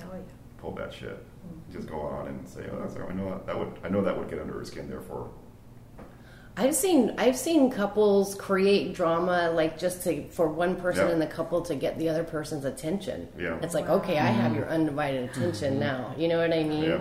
[0.00, 0.20] Oh, yeah.
[0.56, 1.22] pull that shit,
[1.70, 4.16] just go on and say, "Oh, that's I know that, that would I know that
[4.18, 5.28] would get under her skin." Therefore,
[6.58, 11.12] I've seen I've seen couples create drama like just to for one person Yeah.
[11.12, 13.28] in the couple to get the other person's attention.
[13.38, 13.58] Yeah.
[13.62, 14.60] It's like, okay, I have mm-hmm.
[14.60, 15.80] your undivided attention mm-hmm.
[15.80, 16.14] now.
[16.16, 16.84] You know what I mean?
[16.84, 17.00] Yeah.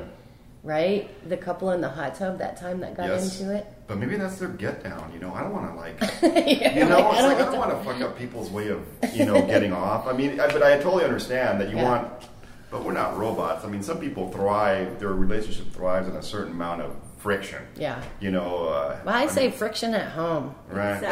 [0.63, 1.29] Right?
[1.29, 3.39] The couple in the hot tub that time that got Yes.
[3.39, 3.65] into it.
[3.87, 5.11] but maybe that's their get down.
[5.13, 6.01] You know, I don't want to like.
[6.47, 8.69] Yeah, You know, like, it's I like don't don't want to fuck up people's way
[8.69, 10.07] of, you know, getting off.
[10.07, 11.83] I mean, I, but I totally understand that you Yeah.
[11.83, 12.11] want,
[12.71, 13.63] but we're not robots.
[13.63, 17.63] I mean, some people thrive, their relationship thrives in a certain amount of friction.
[17.75, 18.03] Yeah.
[18.19, 20.53] You know, uh, Well, I say mean, friction at home.
[20.69, 21.01] right.
[21.01, 21.07] So,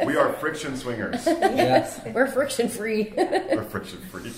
[0.06, 1.24] we are friction swingers.
[1.26, 1.98] Yes.
[2.14, 3.14] We're friction free.
[3.16, 4.30] We're friction free.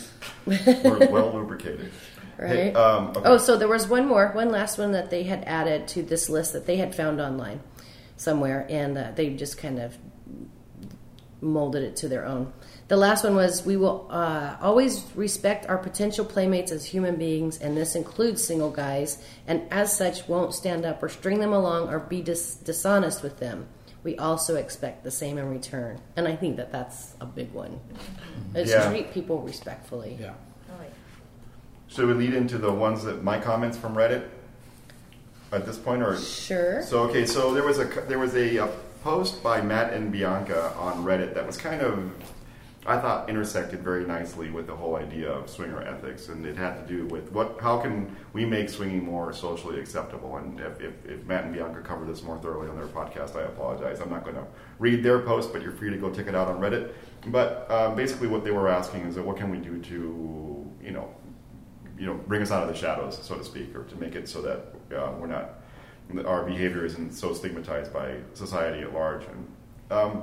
[0.47, 1.91] We're well lubricated.
[2.39, 2.77] Hey, Right.
[2.77, 3.23] um, okay.
[3.25, 6.31] Oh, so there was one more, one last one that they had added to this
[6.31, 7.59] list that they had found online
[8.17, 9.99] somewhere, and uh, they just kind of
[11.43, 12.53] molded it to their own.
[12.89, 17.59] The last one was we will uh, always respect our potential playmates as human beings,
[17.59, 21.89] and this includes single guys, and as such won't stand up or string them along
[21.89, 23.67] or be dis- dishonest with them.
[24.05, 27.79] We also expect the same in return, and I think that that's a big one.
[28.55, 28.89] Is Yeah.
[28.89, 30.19] treat people respectfully.
[30.21, 30.33] Yeah.
[30.71, 30.89] oh, yeah.
[31.89, 34.25] Should we lead into the ones that my comments from Reddit
[35.53, 36.83] at this point, or Sure.
[36.83, 38.69] So okay, so there was a there was a, a
[39.03, 42.13] post by Matt and Bianca on Reddit that was kind of
[42.85, 46.75] I thought intersected very nicely with the whole idea of swinger ethics, and it had
[46.81, 50.37] to do with what how can we make swinging more socially acceptable.
[50.37, 53.43] And if, if, if Matt and Bianca cover this more thoroughly on their podcast, I
[53.43, 54.01] apologize.
[54.01, 54.45] I'm not going to
[54.81, 56.91] read their post, but you're free to go check it out on Reddit.
[57.29, 60.91] But um, basically, what they were asking is that what can we do to you
[60.91, 61.09] know
[61.97, 64.29] you know bring us out of the shadows, so to speak, or to make it
[64.29, 65.62] so that uh, we're not
[66.27, 69.25] our behavior isn't so stigmatized by society at large.
[69.25, 69.47] And
[69.91, 70.23] um,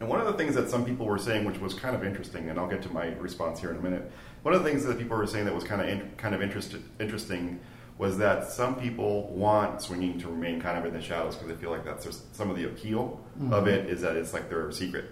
[0.00, 2.48] and one of the things that some people were saying, which was kind of interesting,
[2.48, 4.10] and I'll get to my response here in a minute.
[4.42, 6.40] One of the things that people were saying that was kind of in, kind of
[6.40, 7.60] interested, interesting
[7.98, 11.60] was that some people want swinging to remain kind of in the shadows because they
[11.60, 13.52] feel like that's just some of the appeal Mm-hmm.
[13.54, 15.04] of it is that it's like their secret.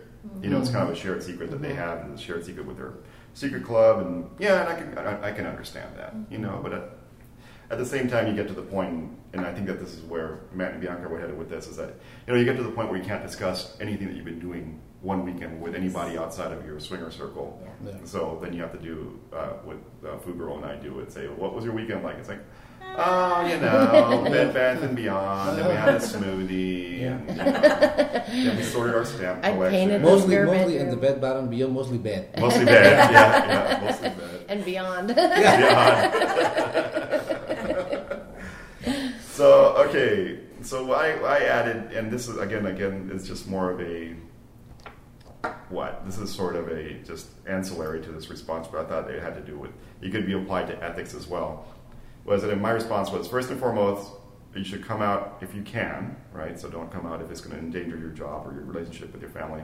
[0.43, 1.79] You know, it's kind of a shared secret that they Mm-hmm.
[1.79, 2.93] have, and a shared secret with their
[3.35, 6.15] secret club, and yeah, and I can I, I can understand that.
[6.31, 6.73] You know, but.
[6.73, 6.83] At,
[7.71, 10.03] at the same time, you get to the point, and I think that this is
[10.03, 11.95] where Matt and Bianca were headed with this, is that
[12.27, 14.41] you know you get to the point where you can't discuss anything that you've been
[14.41, 17.63] doing one weekend with anybody outside of your swinger circle.
[17.85, 17.93] Yeah.
[18.05, 21.27] So then you have to do uh, what uh, FuGrrl and I do and say,
[21.29, 22.41] "What was your weekend like?" It's like,
[22.97, 27.45] oh, you know, Bed Bath and Beyond, and we had a smoothie, and you know,
[27.53, 29.79] then we sorted our stamp I collection.
[29.79, 32.31] painted Mostly, Your mostly in the bed bottom, beyond mostly bed.
[32.41, 33.47] mostly bed, yeah,
[33.79, 34.45] yeah, mostly bed.
[34.49, 35.11] and beyond.
[35.11, 36.85] Yeah.
[39.39, 43.81] so okay, so I, I added, and this is again, again, it's just more of
[43.81, 44.17] a
[45.69, 46.05] what?
[46.05, 49.37] This is sort of a just ancillary to this response, but I thought it had
[49.37, 49.71] to do with
[50.03, 51.67] it could be applied to ethics as well.
[52.25, 54.11] Was that my response was first and foremost,
[54.57, 56.59] you should come out if you can, right?
[56.59, 59.23] So don't come out if it's going to endanger your job or your relationship with
[59.23, 59.63] your family.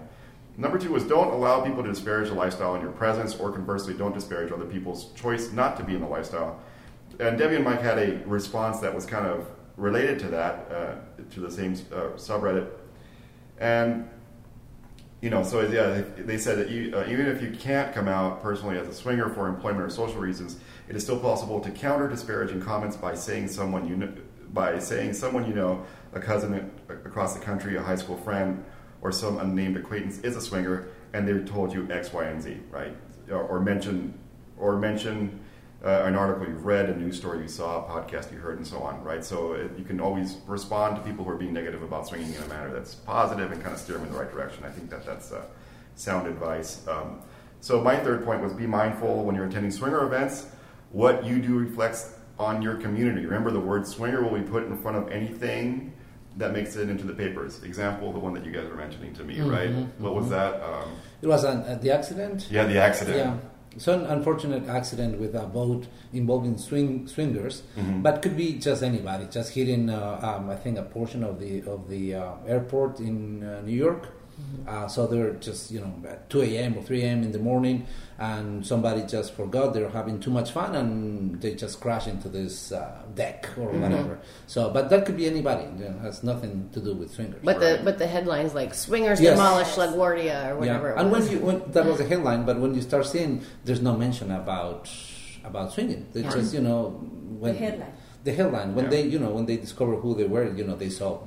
[0.57, 3.93] Number two was don't allow people to disparage the lifestyle in your presence, or conversely,
[3.93, 6.61] don't disparage other people's choice not to be in the lifestyle.
[7.19, 10.95] And Debbie and Mike had a response that was kind of related to that, uh,
[11.33, 12.69] to the same uh, subreddit.
[13.59, 14.09] And
[15.21, 18.43] you know, so yeah, they, said that you, uh, even if you can't come out
[18.43, 22.09] personally as a swinger for employment or social reasons, it is still possible to counter
[22.09, 24.13] disparaging comments by saying someone you know,
[24.53, 25.83] by saying someone you know,
[26.13, 28.63] a cousin across the country, a high school friend,
[29.01, 32.59] or some unnamed acquaintance is a swinger, and they told you X, Y, and Z,
[32.71, 32.95] right?
[33.31, 34.13] Or, or mention,
[34.59, 35.41] or mention
[35.85, 38.67] uh, an article you've read, a news story you saw, a podcast you heard, and
[38.67, 39.23] so on, right?
[39.25, 42.43] So it, you can always respond to people who are being negative about swinging in
[42.43, 44.65] a manner that's positive and kind of steer them in the right direction.
[44.65, 45.45] I think that that's uh,
[45.95, 46.87] sound advice.
[46.89, 47.21] Um,
[47.61, 50.47] so my third point was be mindful when you're attending swinger events.
[50.93, 53.27] What you do reflects on your community.
[53.27, 55.93] Remember, the word swinger will be put in front of anything
[56.37, 57.63] that makes it into the papers.
[57.63, 59.71] Example, the one that you guys were mentioning to me, right?
[59.99, 60.61] What was that?
[60.63, 60.91] Um,
[61.23, 62.49] It was an, uh, the accident.
[62.51, 63.17] yeah, the accident.
[63.19, 63.37] Yeah.
[63.79, 68.03] So an unfortunate accident with a boat involving swing swingers, Mm-hmm.
[68.03, 71.63] but could be just anybody, just hitting, uh, um, I think, a portion of the
[71.71, 74.09] of the uh, airport in uh, New York.
[74.67, 76.77] Uh, so they're just you know at 2 a.m.
[76.79, 77.23] or 3 a.m.
[77.23, 77.87] in the morning,
[78.19, 82.73] and somebody just forgot they're having too much fun, and they just crash into this
[82.73, 84.19] uh, deck or whatever.
[84.47, 85.65] So, but that could be anybody.
[85.79, 87.41] You know, has nothing to do with swingers.
[87.45, 89.37] But the but the headlines like swingers Yes.
[89.37, 90.89] demolish LaGuardia or whatever.
[90.89, 90.95] Yeah.
[90.95, 93.83] it And when you when that was a headline, but when you start seeing, there's
[93.83, 94.89] no mention about
[95.45, 96.07] about swinging.
[96.13, 96.31] They Yeah.
[96.31, 96.91] just you know
[97.39, 97.93] when The headline.
[98.25, 98.91] the headline when Yeah.
[98.93, 101.19] they you know when they discover who they were, you know they saw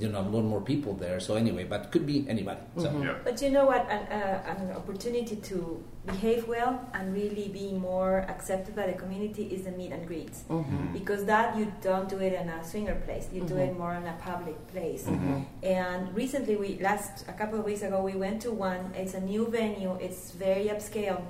[0.00, 1.20] you know a lot more people there.
[1.20, 2.60] So anyway, but could be anybody.
[2.76, 2.90] So.
[3.02, 3.14] Yeah.
[3.24, 3.88] But you know what?
[3.90, 9.44] An, uh, an opportunity to behave well and really be more accepted by the community
[9.54, 10.44] is the meet and greets.
[10.48, 10.92] Mm-hmm.
[10.92, 13.28] Because that you don't do it in a swinger place.
[13.32, 13.68] You do Mhm.
[13.68, 15.04] it more in a public place.
[15.04, 15.44] Mhm.
[15.62, 18.92] And recently, we last a couple of weeks ago, we went to one.
[18.96, 19.92] It's a new venue.
[20.00, 21.20] It's very upscale.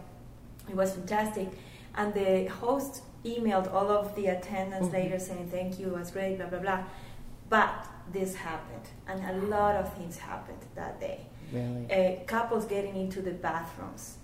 [0.68, 1.48] It was fantastic,
[1.96, 4.92] and the host emailed all of the attendants Mhm.
[4.92, 6.80] later saying thank you, it was great, blah blah blah.
[7.48, 7.74] But
[8.12, 11.20] this happened, and a lot of things happened that day.
[11.52, 11.86] Really?
[11.90, 14.16] Uh, couples getting into the bathrooms,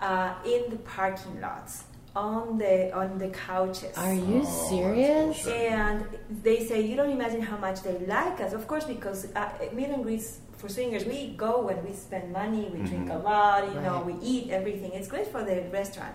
[0.00, 1.84] uh, in the parking lots,
[2.16, 3.96] on the on the couches.
[3.96, 5.46] Are you Oh, serious?
[5.46, 6.06] And
[6.42, 8.52] they say you don't imagine how much they like us.
[8.52, 12.70] Of course, because uh, meet and greets for swingers, we go when we spend money,
[12.72, 14.92] we drink a lot, you know, we eat everything.
[14.92, 16.14] It's great for the restaurant,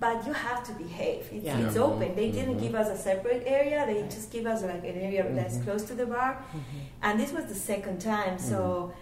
[0.00, 1.28] but you have to behave.
[1.30, 1.58] It's, Yeah.
[1.60, 2.08] it's open.
[2.16, 2.62] They didn't Mhm.
[2.64, 3.84] give us a separate area.
[3.86, 5.64] They just give us like an area that's Mhm.
[5.64, 6.32] close to the bar.
[6.32, 6.78] Mm-hmm.
[7.02, 8.92] And this was the second time, so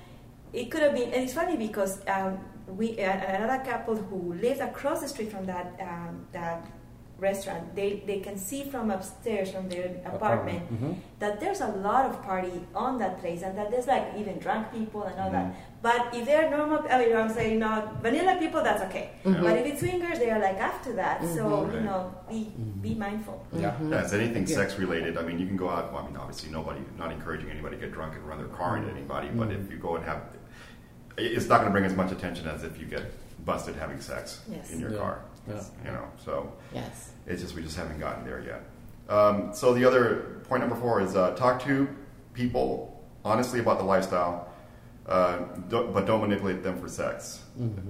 [0.53, 1.09] it could have been.
[1.15, 2.33] And it's funny because um,
[2.79, 6.61] we uh, another couple who lived across the street from that um, that
[7.19, 10.95] restaurant, they they can see from upstairs from their apartment Mhm.
[11.19, 14.71] that there's a lot of party on that place, and that there's like even drunk
[14.73, 15.33] people and all Mhm.
[15.33, 15.55] that.
[15.83, 19.11] But if they're normal, I mean, I'm saying not vanilla people, that's okay.
[19.25, 19.43] Mhm.
[19.43, 21.23] But if it's swingers, they are like after that.
[21.37, 21.75] So Mhm.
[21.75, 22.01] you know,
[22.31, 22.41] be
[22.83, 22.99] be Mhm.
[23.07, 23.39] mindful.
[23.53, 23.75] Yeah.
[23.91, 24.57] Yeah, it's anything Yeah.
[24.61, 25.19] sex related.
[25.19, 25.93] I mean, you can go out.
[25.93, 28.77] Well, I mean, obviously, nobody, not encouraging anybody to get drunk and run their car
[28.77, 29.29] into anybody.
[29.41, 30.21] But if you go and have
[31.21, 33.03] it's not going to bring as much attention as if you get
[33.45, 34.71] busted having sex Yes.
[34.73, 34.99] in your Yeah.
[34.99, 35.19] car.
[35.49, 35.63] Yeah.
[35.85, 37.13] You know, so Yes.
[37.27, 38.63] it's just we just haven't gotten there yet.
[39.09, 41.89] Um, so the other point number four is uh, talk to
[42.35, 44.49] people honestly about the lifestyle,
[45.07, 47.41] uh, don't, but don't manipulate them for sex.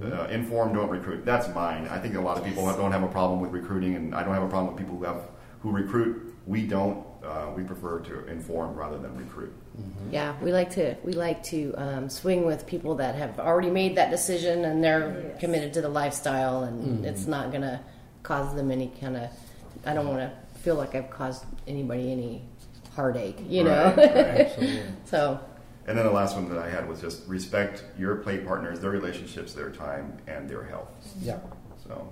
[0.01, 1.25] Uh, inform, don't recruit.
[1.25, 1.87] That's mine.
[1.89, 2.77] I think a lot of people Yes.
[2.77, 5.03] don't have a problem with recruiting, and I don't have a problem with people who
[5.03, 5.27] have
[5.61, 6.33] who recruit.
[6.47, 7.05] We don't.
[7.23, 9.53] Uh, we prefer to inform rather than recruit.
[10.11, 13.95] Yeah, we like to we like to um, swing with people that have already made
[13.97, 15.39] that decision and they're Yes.
[15.39, 17.79] committed to the lifestyle, and it's not going to
[18.23, 19.29] cause them any kind of.
[19.85, 22.41] I don't want to feel like I've caused anybody any
[22.95, 23.93] heartache, you know.
[23.95, 24.15] Right, right.
[24.15, 24.83] Absolutely.
[25.05, 25.39] so
[25.87, 28.89] And then the last one that I had was just respect your play partners, their
[28.91, 30.89] relationships, their time, and their health.
[31.21, 31.39] Yeah.
[31.87, 32.11] So,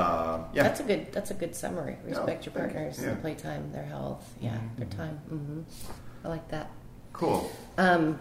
[0.00, 0.62] uh, yeah.
[0.64, 1.96] that's a good that's a good summary.
[2.04, 3.06] Respect your partners, Yeah.
[3.06, 5.16] their playtime, their health, yeah, their time.
[5.28, 5.60] hmm
[6.24, 6.70] I like that.
[7.12, 7.50] cool.
[7.78, 8.18] Um,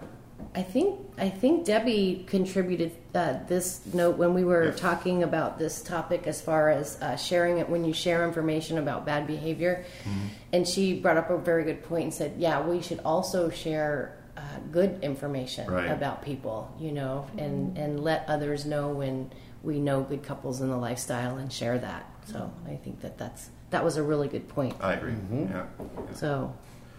[0.56, 4.72] I think I think Debbie contributed uh, this note when we were Yeah.
[4.72, 9.06] talking about this topic as far as uh, sharing it when you share information about
[9.06, 10.28] bad behavior, Mm-hmm.
[10.54, 14.16] and she brought up a very good point and said, "Yeah, we should also share
[14.38, 15.92] uh, good information Right.
[15.92, 19.30] about people, you know, and and let others know when
[19.64, 23.50] we know good couples in the lifestyle and share that." So I think that that's
[23.72, 24.76] that was a really good point.
[24.82, 25.14] I agree.
[25.32, 25.66] Yeah.
[25.80, 26.14] yeah.
[26.14, 26.54] So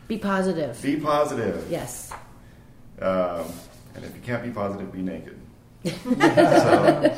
[0.09, 0.81] be positive.
[0.83, 1.67] Be positive.
[1.71, 2.13] Yes.
[3.01, 3.45] Um,
[3.95, 5.37] and if you can't be positive, be naked.
[5.85, 7.17] so,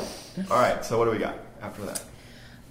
[0.51, 0.85] all right.
[0.85, 2.03] So what do we got after that?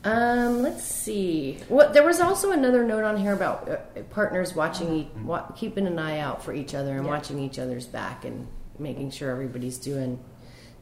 [0.03, 1.59] Um, let's see.
[1.67, 3.77] What there was also another note on here about uh,
[4.09, 7.11] partners watching, e- wa- keeping an eye out for each other and Yeah.
[7.11, 8.47] watching each other's back and
[8.79, 10.17] making sure everybody's doing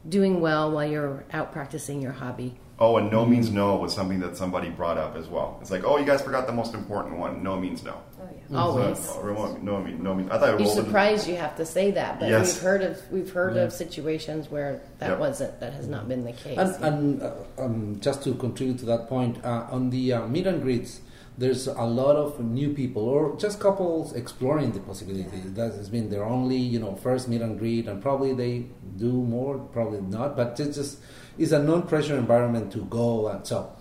[0.08, 2.56] doing well while you're out practicing your hobby.
[2.78, 5.58] Oh, and no means no was something that somebody brought up as well.
[5.60, 7.42] It's like, oh, you guys forgot the most important one.
[7.42, 8.00] No means no.
[8.18, 8.56] Oh yeah.
[8.58, 8.98] Always.
[9.00, 10.30] So, remote- no mean no mean.
[10.30, 12.54] I thought You're surprised you have to say that, but Yes.
[12.54, 15.18] we've heard of we've heard of situations where that Yep.
[15.18, 16.56] wasn't that has not been the case.
[16.58, 20.46] And, and uh, um, just to contribute to that point, uh, on the uh, meet
[20.46, 21.00] and greets,
[21.40, 25.40] there's a lot of new people or just couples exploring the possibility.
[25.58, 29.10] That has been their only, you know, first meet and greet, and probably they do
[29.10, 30.36] more, probably not.
[30.36, 30.98] But it's just
[31.38, 33.72] it's a non-pressure environment to go, and so.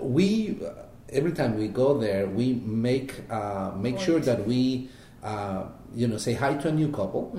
[0.00, 0.70] We uh,
[1.10, 4.88] every time we go there, we make uh, make sure that we
[5.22, 7.30] uh, you know say hi to a new couple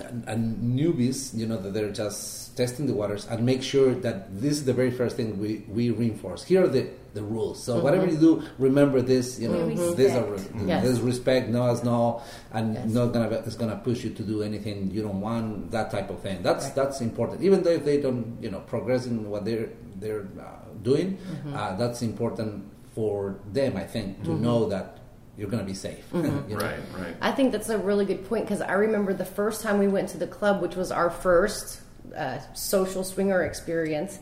[0.00, 4.40] and, and newbies, you know, that they're just testing the waters and make sure that
[4.40, 6.42] this is the very first thing we, we reinforce.
[6.44, 7.62] Here are the, the rules.
[7.62, 10.54] So whatever you do, remember this, you know, this, are, Respect.
[10.66, 10.84] Yes.
[10.84, 12.90] this respect, no is no, and Yes.
[12.90, 16.10] not gonna be, it's gonna push you to do anything you don't want, that type
[16.10, 16.42] of thing.
[16.42, 16.74] That's Right.
[16.74, 17.42] that's important.
[17.42, 20.44] Even though if they don't, you know, progress in what they're they're uh,
[20.82, 21.54] doing, Mm-hmm.
[21.56, 24.98] uh, that's important for them, I think, to know that
[25.36, 26.04] you're gonna be safe.
[26.12, 26.50] Mm-hmm.
[26.50, 26.64] you know?
[26.64, 27.16] Right, right.
[27.20, 30.08] I think that's a really good point because I remember the first time we went
[30.10, 31.80] to the club, which was our first
[32.16, 34.18] uh, social swinger experience.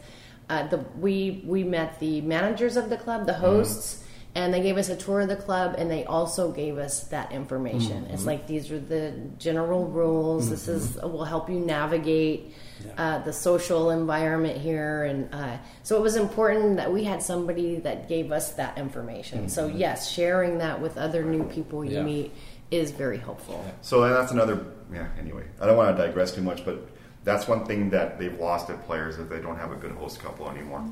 [0.49, 4.04] Uh, the, we we met the managers of the club, the hosts,
[4.35, 7.31] and they gave us a tour of the club, and they also gave us that
[7.33, 8.07] information.
[8.07, 10.51] It's like these are the general rules.
[10.51, 12.55] This is will help you navigate.
[12.99, 17.77] Uh, the social environment here, and uh, so it was important that we had somebody
[17.77, 19.49] that gave us that information.
[19.49, 22.03] So yes, sharing that with other new people you Yeah.
[22.03, 22.33] meet
[22.71, 23.65] is very helpful.
[23.81, 24.67] So that's another.
[24.93, 25.07] Yeah.
[25.19, 26.87] Anyway, I don't want to digress too much, but
[27.23, 30.19] that's one thing that they've lost at players is they don't have a good host
[30.21, 30.85] couple anymore.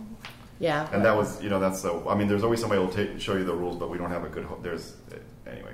[0.58, 0.88] Yeah.
[0.92, 2.06] And that was, you know, that's so.
[2.08, 4.28] I mean, there's always somebody will show you the rules, but we don't have a
[4.28, 4.44] good.
[4.44, 4.96] Ho- there's
[5.46, 5.72] anyway.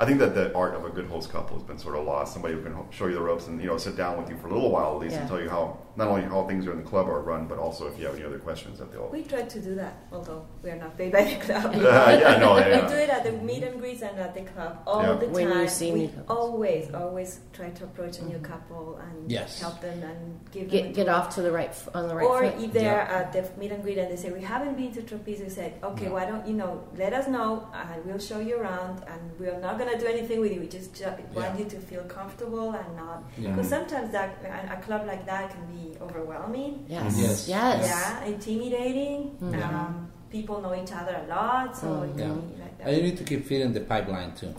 [0.00, 2.32] I think that the art of a good host couple has been sort of lost.
[2.32, 4.46] Somebody who can show you the ropes and you know sit down with you for
[4.46, 6.78] a little while at least and tell you how not only how things are in
[6.78, 9.08] the club are run, but also if you have any other questions that they'll.
[9.08, 11.74] We try to do that, although we are not paid by the club.
[11.74, 12.86] yeah, no, we yeah.
[12.86, 15.14] do it at the meet and greets and at the club all Yeah.
[15.14, 15.32] the time.
[15.34, 18.44] When you see we always, always try to approach a new mm-hmm.
[18.44, 19.60] couple and Yes.
[19.60, 22.14] help them and give them get a get off to the right f- on the
[22.14, 22.62] right or foot.
[22.62, 23.18] if they're Yeah.
[23.18, 25.72] at the meet and greet and they say we haven't been to Trapeze, we said
[25.82, 26.10] okay, Yeah.
[26.12, 26.84] why don't you know?
[26.96, 29.02] Let us know and we'll show you around.
[29.08, 30.60] And we're not gonna do anything with you.
[30.60, 31.58] We just, ju- want Yeah.
[31.58, 33.50] you to feel comfortable and not Yeah.
[33.50, 36.84] because sometimes that a, a club like that can be overwhelming.
[36.88, 37.18] Yes.
[37.18, 37.48] Yes.
[37.48, 37.86] Yes.
[37.92, 39.36] Yeah, intimidating.
[39.42, 39.62] Mhm.
[39.68, 42.24] Um, people know each other a lot, so it Yeah.
[42.26, 42.86] can be like that.
[42.88, 44.52] And you need to keep feeding the pipeline too.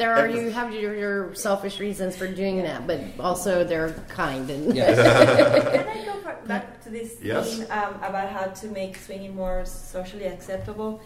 [0.00, 4.48] There are you have your, your selfish reasons for doing that, but also they're kind
[4.50, 4.96] and Yes.
[5.76, 6.14] Can I go
[6.46, 7.58] back to this Yes.
[7.58, 11.00] theme um, about how to make swinging more socially acceptable?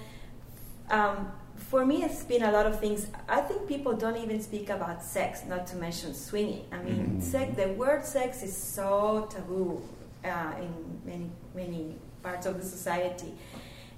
[0.90, 1.30] Um,
[1.68, 3.08] for me, it's been a lot of things.
[3.28, 6.64] I think people don't even speak about sex, not to mention swinging.
[6.72, 9.82] I mean, sex, the word sex is so taboo
[10.24, 10.72] uh, in
[11.04, 13.34] many many parts of the society.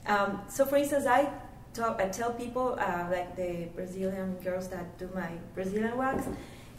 [0.06, 1.30] Um, so, for instance, I
[1.72, 6.26] talk, I tell people uh, like the Brazilian girls that do my Brazilian wax.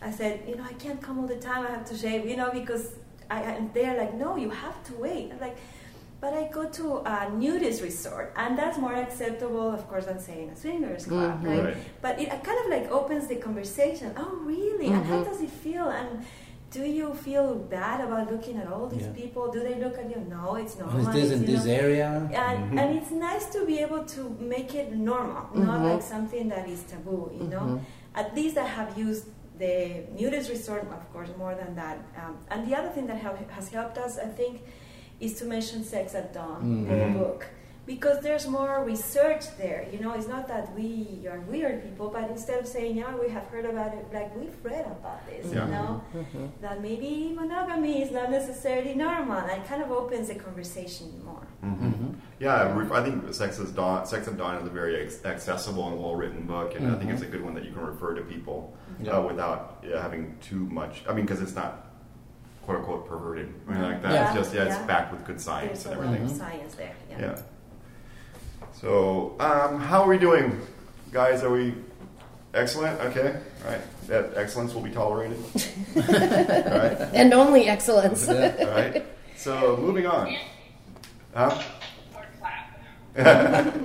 [0.02, 1.66] I said, you know, I can't come all the time.
[1.66, 2.96] I have to shave, you know, because
[3.30, 5.32] I, and they're like, no, you have to wait.
[5.32, 5.58] I'm like,
[6.22, 10.50] but I go to a nudist resort, and that's more acceptable, of course, than saying
[10.52, 11.48] a swingers club, mm-hmm.
[11.48, 11.64] right?
[11.66, 11.78] Right.
[12.00, 14.14] But it kind of like opens the conversation.
[14.16, 14.88] Oh, really?
[14.88, 15.32] And how mm-hmm.
[15.32, 15.90] does it feel?
[15.90, 16.24] And
[16.70, 19.22] do you feel bad about looking at all these Yeah.
[19.22, 19.52] people?
[19.52, 20.24] Do they look at you?
[20.30, 21.00] No, it's normal.
[21.00, 22.10] is this in this know, area?
[22.32, 22.78] and, mm-hmm.
[22.78, 26.84] and it's nice to be able to make it normal, not like something that is
[26.84, 27.82] taboo, you know.
[28.14, 29.26] At least I have used
[29.58, 31.98] the nudist resort, of course, more than that.
[32.20, 34.62] Um, and the other thing that have, has helped us, I think,
[35.22, 37.20] is to mention sex at dawn in the mm-hmm.
[37.20, 37.48] book.
[37.88, 40.14] Because there's more research there, you know.
[40.14, 43.66] It's not that we are weird people, but instead of saying, "Yeah, we have heard
[43.66, 45.66] about it," like we've read about this, Yeah.
[45.66, 46.46] you know, mm-hmm.
[46.62, 51.48] that maybe monogamy is not necessarily normal, and it kind of opens the conversation more.
[51.66, 52.14] Mm-hmm.
[52.40, 56.00] Yeah, I think Sex is Dawn, Sex at Dawn is a very ex- accessible and
[56.02, 58.76] well-written book, and I think it's a good one that you can refer to people
[59.02, 59.18] Yeah.
[59.18, 61.04] uh, without yeah, having too much.
[61.10, 61.91] I mean, because it's not
[62.66, 64.12] quote unquote perverted or anything like that.
[64.14, 64.28] Yeah.
[64.28, 64.86] It's just yeah, it's Yeah.
[64.86, 66.32] backed with good science There's and a lot everything.
[66.32, 66.94] of science there.
[67.10, 67.20] Yeah.
[67.20, 67.42] Yeah.
[68.74, 70.60] So, um, how are we doing,
[71.12, 71.44] guys?
[71.44, 71.76] Are we
[72.54, 73.00] excellent?
[73.02, 73.82] Okay, all right.
[74.08, 75.38] That excellence will be tolerated.
[75.96, 78.28] all right, And only excellence.
[78.28, 79.06] all right.
[79.36, 80.36] So, moving on.
[81.36, 81.62] Huh?
[82.16, 83.76] Or clap.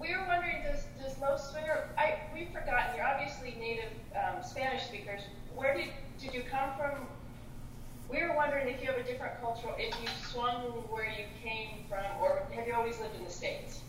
[0.00, 4.82] we were wondering, does, does Los Swinger, I, we've forgotten, you're obviously native um, Spanish
[4.84, 5.22] speakers.
[5.54, 5.88] Where did,
[6.20, 7.06] did you come from?
[8.10, 10.54] We were wondering if you have a different cultural, if you swung
[10.90, 13.80] where you came from, or have you always lived in the States?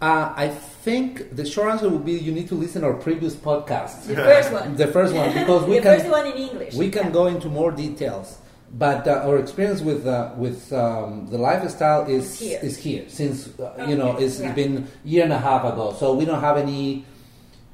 [0.00, 3.34] Uh, I think the short answer would be you need to listen to our previous
[3.34, 4.76] podcast, The first one.
[4.76, 6.74] the first one, because we the can first one in English.
[6.74, 7.10] we can yeah.
[7.10, 8.38] go into more details.
[8.72, 12.58] But uh, our experience with uh, with um, the lifestyle is Here.
[12.62, 14.52] is here since uh, you know Okay, it's yeah.
[14.52, 15.94] been year and a half ago.
[15.98, 17.04] So we don't have any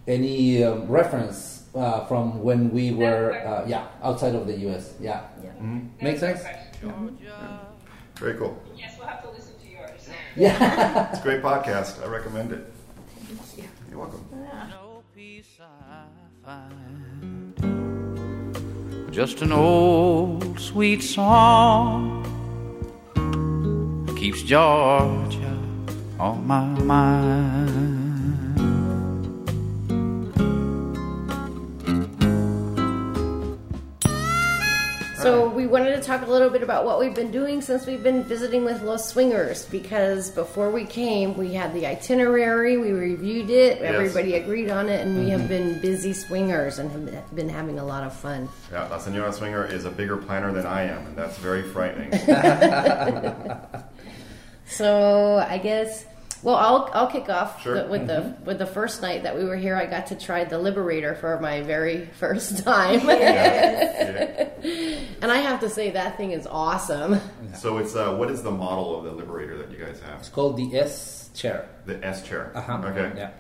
[0.07, 4.95] any um, reference uh, from when we were uh, yeah outside of the U.S.
[5.01, 5.51] Yeah, Yeah.
[6.01, 6.62] Make That's sense?
[6.87, 7.19] My question.
[8.17, 8.63] Very cool.
[8.77, 10.09] Yes, we'll have to listen to yours.
[10.37, 11.11] yeah.
[11.11, 12.03] It's a great podcast.
[12.03, 12.73] I recommend it.
[13.17, 13.65] Thank you.
[13.91, 14.25] You're welcome.
[14.71, 16.05] No peace I
[16.45, 17.55] find.
[19.13, 22.25] Just an old sweet song
[24.17, 25.59] keeps Georgia
[26.19, 27.92] on my mind.
[35.23, 38.03] So we wanted to talk a little bit about what we've been doing since we've
[38.03, 43.51] been visiting with Los Swingers because before we came, we had the itinerary, we reviewed
[43.51, 43.95] it, Yes.
[43.95, 45.49] everybody agreed on it, and we have mm-hmm.
[45.49, 48.49] been busy swingers and have been having a lot of fun.
[48.71, 52.13] Yeah, La Senora Swinger is a bigger planner than I am, and that's very frightening.
[54.73, 56.07] So I guess,
[56.43, 57.83] well, I'll I'll kick off Sure.
[57.83, 59.77] the, with the with the first night that we were here.
[59.77, 64.49] I got to try the Liberator for my very first time, Yeah.
[65.21, 67.21] and I have to say that thing is awesome.
[67.57, 70.21] So it's uh, what is the model of the Liberator that you guys have?
[70.21, 71.69] It's called the S chair.
[71.87, 72.53] The S chair.
[72.55, 72.83] Uh-huh.
[72.87, 73.13] Okay.
[73.17, 73.31] Yeah.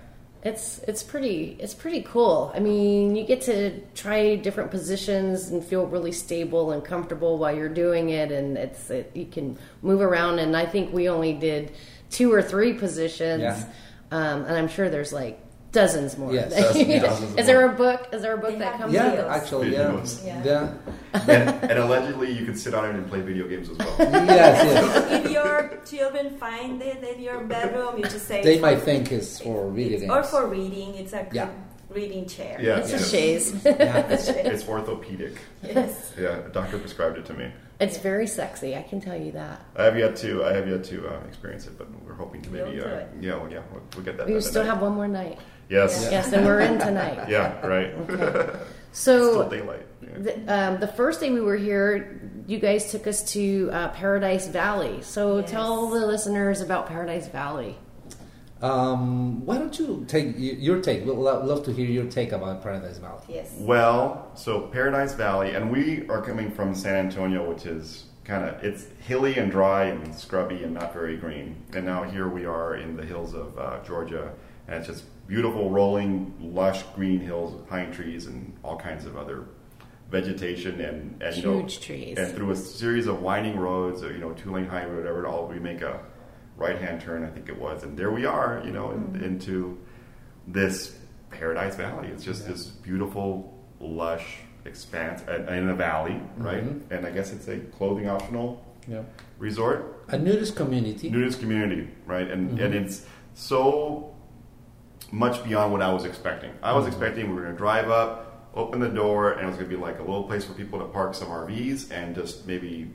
[0.44, 2.50] It's it's pretty it's pretty cool.
[2.54, 7.54] I mean, you get to try different positions and feel really stable and comfortable while
[7.54, 10.40] you're doing it, and it's it, you can move around.
[10.40, 11.70] And I think we only did
[12.12, 13.64] two or three positions, Yeah.
[14.12, 15.40] um, and I'm sure there's like
[15.72, 16.33] dozens more.
[16.33, 18.09] Yes, dozens- dozens is there a book?
[18.12, 18.92] Is there a book They that comes?
[18.92, 19.25] Yeah, with it?
[19.27, 19.31] Videos.
[19.31, 19.79] actually, yeah.
[19.90, 20.27] Videos.
[20.27, 20.44] yeah.
[20.44, 20.75] Yeah.
[21.29, 23.96] and, and allegedly, you can sit on it and play video games as well.
[23.98, 25.25] Yes, yes.
[25.25, 29.11] if your children find it in your bedroom, you just say They might for- think
[29.11, 30.12] it's for video games.
[30.12, 30.94] or for reading.
[30.94, 31.51] It's a good Yeah.
[31.90, 32.59] reading chair.
[32.61, 32.79] Yeah.
[32.81, 33.07] It's yes.
[33.07, 33.64] a chaise.
[33.64, 34.07] Yeah.
[34.53, 35.35] It's orthopedic.
[35.62, 36.12] Yes.
[36.18, 37.51] Yeah, a doctor prescribed it to me.
[37.80, 38.76] It's very sexy.
[38.76, 39.61] I can tell you that.
[39.76, 40.44] I have yet to.
[40.44, 42.76] I have yet to uh, experience it, but we're hoping to maybe.
[42.76, 44.26] You'll Uh, yeah, well, yeah, we'll, we'll get that.
[44.26, 44.72] We done still tonight.
[44.74, 45.38] have one more night.
[45.68, 46.08] Yes.
[46.11, 47.28] Yes, and we're in tonight.
[47.28, 47.66] Yeah.
[47.66, 47.94] Right.
[48.94, 49.87] So Still daylight.
[50.02, 50.08] Yeah.
[50.18, 54.48] The, um, the first day we were here, you guys took us to uh, Paradise
[54.48, 55.00] Valley.
[55.00, 55.50] So Yes.
[55.50, 57.79] tell the listeners about Paradise Valley.
[58.63, 61.04] Um, why don't you take your take?
[61.04, 63.23] We'd love to hear your take about Paradise Valley.
[63.29, 63.52] Yes.
[63.58, 68.63] Well, so Paradise Valley, and we are coming from San Antonio, which is kind of
[68.63, 71.56] it's hilly and dry and scrubby and not very green.
[71.75, 74.33] And now here we are in the hills of uh, Georgia,
[74.69, 79.17] and it's just beautiful, rolling, lush green hills with pine trees and all kinds of
[79.17, 79.46] other
[80.08, 82.19] vegetation and, and you know, Huge trees.
[82.19, 85.27] And through a series of winding roads, or, you know, two lane highway, whatever, it
[85.27, 86.00] all we make a
[86.57, 89.25] right hand turn, I think it was, and there we are, you know, in, mm-hmm.
[89.25, 89.79] into
[90.46, 90.96] this
[91.31, 92.09] Paradise Valley.
[92.09, 96.42] It's just this beautiful, lush expanse and in a valley, mm-hmm.
[96.42, 96.65] right?
[96.90, 99.03] And I guess it's a clothing optional Yeah.
[99.38, 101.11] resort, A nudist community.
[101.11, 102.31] nudist community, right?
[102.31, 102.65] And mm-hmm.
[102.65, 104.15] and it's so
[105.11, 106.53] much beyond what I was expecting.
[106.63, 109.57] I was expecting we were going to drive up, open the door, and it was
[109.57, 112.46] going to be like a little place for people to park some RVs and just
[112.46, 112.90] maybe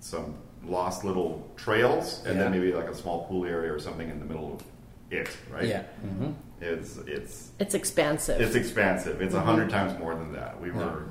[0.00, 0.36] some
[0.68, 4.24] lost little trails, and then maybe like a small pool area or something in the
[4.26, 4.62] middle of
[5.10, 5.28] it.
[5.50, 5.66] Right?
[5.68, 5.82] Yeah.
[6.02, 8.40] hmm It's it's It's expansive.
[8.40, 9.20] it's expansive.
[9.22, 9.48] It's a Mm-hmm.
[9.48, 10.60] 100 times more than that.
[10.60, 11.04] We were.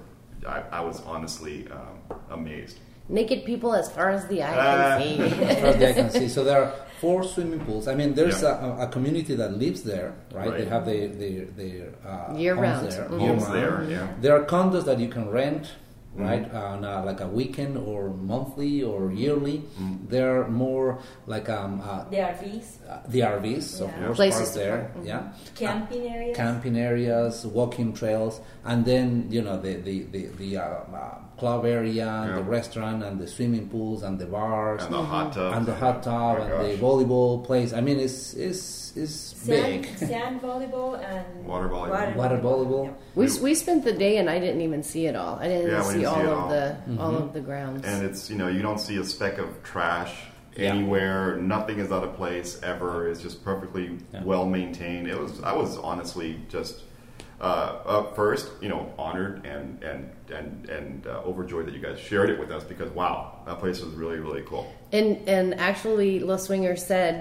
[0.48, 2.78] I, I was honestly um, amazed.
[3.10, 4.98] Naked people as far as the eye Ah.
[4.98, 5.22] can see.
[5.52, 6.28] as far as I can see.
[6.28, 7.88] So there are four swimming pools.
[7.88, 8.82] I mean, there's Yeah.
[8.82, 10.52] a, a community that lives there, right?
[10.58, 12.92] They have their their, their uh, Year homes round.
[12.92, 13.06] there.
[13.10, 13.20] Mhm.
[13.22, 13.56] year Homes round.
[13.56, 14.08] there, yeah.
[14.22, 15.66] There are condos that you can rent,
[16.16, 16.24] Mm-hmm.
[16.24, 16.48] right?
[16.54, 19.58] On uh, like a weekend or monthly or yearly.
[19.76, 20.08] Mm-hmm.
[20.08, 24.06] They're more like um, uh, The RVs, uh, the RVs, of Yeah.
[24.06, 24.78] course, Places there.
[24.78, 25.04] park.
[25.04, 25.08] Mhm.
[25.08, 25.22] Yeah.
[25.56, 26.38] camping areas.
[26.38, 31.66] Camping areas, walking trails, and then you know the the the, the uh, uh, club
[31.66, 32.36] area, Yeah.
[32.36, 35.54] the restaurant, and the swimming pools, and the bars, And the hot tub.
[35.56, 37.74] and the hot tub Oh my and the volleyball place.
[37.74, 39.98] I mean, it's it's it's Sand, big.
[39.98, 42.16] sand volleyball and Water volleyball.
[42.16, 42.94] Water volleyball.
[43.16, 45.36] we, we spent the day and I didn't even see it all.
[45.40, 46.50] I didn't Yeah, see didn't all see of all.
[46.50, 47.02] the Mm-hmm.
[47.02, 47.86] all of the grounds.
[47.86, 50.14] And it's you know you don't see a speck of trash
[50.56, 50.70] Yeah.
[50.74, 51.36] anywhere.
[51.36, 53.10] Nothing is out of place ever.
[53.10, 54.24] It's just perfectly Yeah.
[54.24, 55.08] well maintained.
[55.10, 56.76] It was I was honestly just
[57.42, 62.30] uh, first you know honored and and and and uh, overjoyed that you guys shared
[62.30, 64.74] it with us because wow that place was really really cool.
[64.96, 67.14] And and actually, Los Swinger said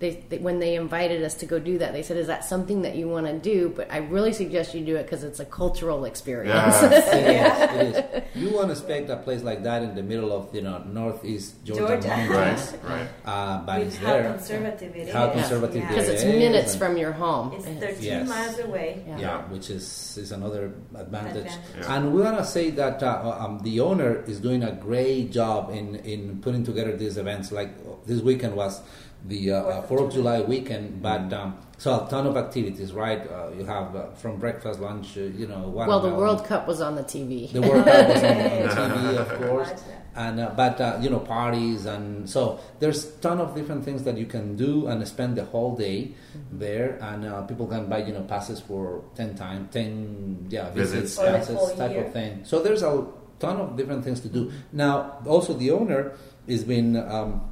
[0.00, 2.82] they, they, when they invited us to go do that, they said, "Is that something
[2.82, 5.44] that you want to do?" But I really suggest you do it because it's a
[5.44, 6.76] cultural experience.
[6.82, 6.90] Yeah.
[6.90, 8.42] It is, it is.
[8.42, 11.48] You want to expect a place like that in the middle of you know northeast
[11.64, 12.08] Georgia, Georgia.
[12.08, 13.08] mountains, right, right.
[13.24, 14.30] uh, but With it's how there.
[14.34, 15.12] conservative it is.
[15.14, 15.88] How conservative yeah.
[15.88, 17.52] Because it's minutes from your home.
[17.54, 18.28] It's And 13 Yes.
[18.28, 19.04] miles away.
[19.06, 19.18] Yeah.
[19.24, 19.84] yeah, which is
[20.18, 21.46] is another advantage.
[21.46, 21.52] Advantage.
[21.78, 21.94] Yeah.
[21.94, 25.70] And we want to say that uh, um, the owner is doing a great job
[25.70, 27.52] in in putting together these events.
[27.52, 27.70] Like
[28.06, 28.80] this weekend was
[29.26, 32.92] the uh, uh, Fourth of July weekend, but um, so a ton of activities.
[32.92, 35.68] Right, uh, you have uh, from breakfast, lunch, uh, you know.
[35.68, 36.16] Well, the watermelon.
[36.16, 37.52] World Cup was on the TV.
[37.52, 39.70] The World Cup was on, on TV, of course,
[40.16, 44.16] and uh, but uh, you know parties and so there's ton of different things that
[44.16, 46.14] you can do and spend the whole day
[46.50, 51.18] there, and uh, people can buy you know passes for ten time, ten yeah Visits.
[51.18, 52.04] visits, passes type year.
[52.06, 52.40] of thing.
[52.44, 53.06] So there's a
[53.38, 54.52] ton of different things to do.
[54.72, 56.12] Now, also the owner
[56.50, 56.96] has been.
[56.96, 57.42] Um,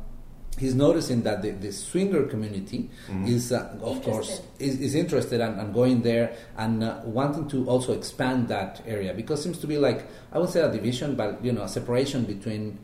[0.58, 2.90] He's noticing that the, the swinger community
[3.28, 7.68] is, uh, of course, is, is interested and, and going there and uh, wanting to
[7.68, 11.14] also expand that area because it seems to be like I would say a division,
[11.14, 12.76] but you know, a separation between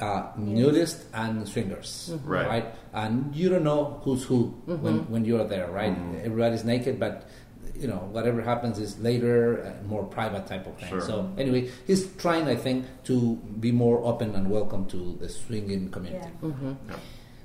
[0.00, 2.12] uh, nudists and swingers,
[2.46, 2.66] Right.
[2.92, 5.92] And you don't know who's who when, when you're there, right?
[5.92, 6.24] Mm-hmm.
[6.24, 7.28] Everybody's naked, but
[7.78, 10.88] you know whatever happens is later, uh, more private type of thing.
[10.88, 11.00] Sure.
[11.00, 15.84] So anyway, he's trying, I think, to be more open and welcome to the swinging
[15.84, 15.90] Yeah.
[15.90, 16.28] community.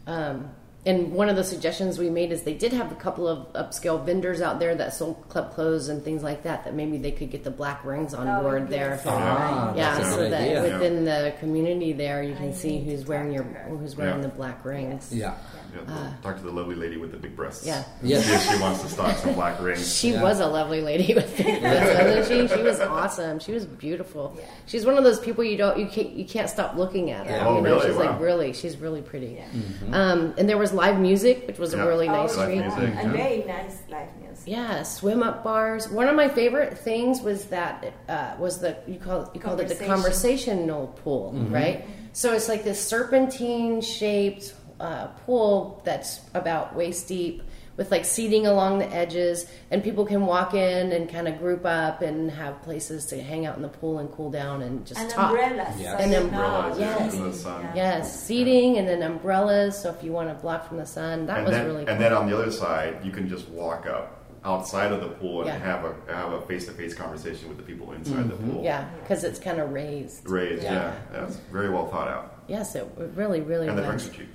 [0.07, 0.51] Um,
[0.85, 4.03] and one of the suggestions we made is they did have a couple of upscale
[4.03, 6.65] vendors out there that sold club clothes and things like that.
[6.65, 8.99] That maybe they could get the black rings on Oh, board there.
[9.05, 10.61] Ah, yeah, that's a so good that idea.
[10.61, 13.77] within the community there, you can I see who's wearing your talk to her.
[13.77, 14.27] who's wearing Yeah.
[14.27, 15.09] the black rings.
[15.13, 15.35] Yeah.
[15.73, 17.65] Yeah, talk to the lovely lady with the big breasts.
[17.65, 17.83] Yeah.
[18.01, 18.25] And Yes.
[18.25, 19.95] See if she wants to stock some black rings.
[19.97, 20.23] She Yeah.
[20.23, 22.55] was a lovely lady with big breasts, wasn't she?
[22.57, 23.39] She was awesome.
[23.39, 24.35] She was beautiful.
[24.37, 24.43] Yeah.
[24.65, 27.33] She's one of those people you don't you can't you can't stop looking at her.
[27.37, 27.47] Yeah.
[27.47, 27.87] Oh, you know, really?
[27.87, 28.11] she's Wow.
[28.11, 29.37] like really she's really pretty.
[29.39, 29.45] Yeah.
[29.49, 29.93] Mm-hmm.
[29.93, 31.83] Um, and there was live music, which was Yeah.
[31.83, 32.59] a really Oh, nice Live treat.
[32.59, 32.79] music.
[32.97, 33.17] And yeah.
[33.23, 34.43] very nice live music.
[34.45, 35.89] Yeah, swim up bars.
[35.89, 39.69] One of my favorite things was that uh, was the you call you called it
[39.69, 41.85] the conversational pool, right?
[42.15, 44.53] So it's like this serpentine shaped
[44.83, 47.41] uh, pool that's about waist deep
[47.75, 51.65] with like seating along the edges, and people can walk in and kind of group
[51.65, 54.99] up and have places to hang out in the pool and cool down and just
[55.01, 55.31] And talk.
[55.31, 55.79] umbrellas.
[55.81, 55.99] Yes.
[56.01, 57.15] And you umbrellas, know, yes.
[57.45, 57.51] In.
[57.51, 57.71] Yeah.
[57.75, 59.81] Yes, seating and then umbrellas.
[59.81, 61.85] So if you want to block from the sun, that and was then, really.
[61.85, 61.93] Cool.
[61.93, 65.39] and then on the other side, you can just walk up outside of the pool
[65.41, 65.57] and Yeah.
[65.57, 68.61] have a have a face to face conversation with the people inside the pool.
[68.63, 70.29] yeah, because it's kind of raised.
[70.29, 70.73] Raised, Yeah.
[70.73, 71.21] yeah.
[71.21, 72.35] That's very well thought out.
[72.47, 74.03] Yes, it really, really And the was.
[74.03, 74.29] drinks are cheap.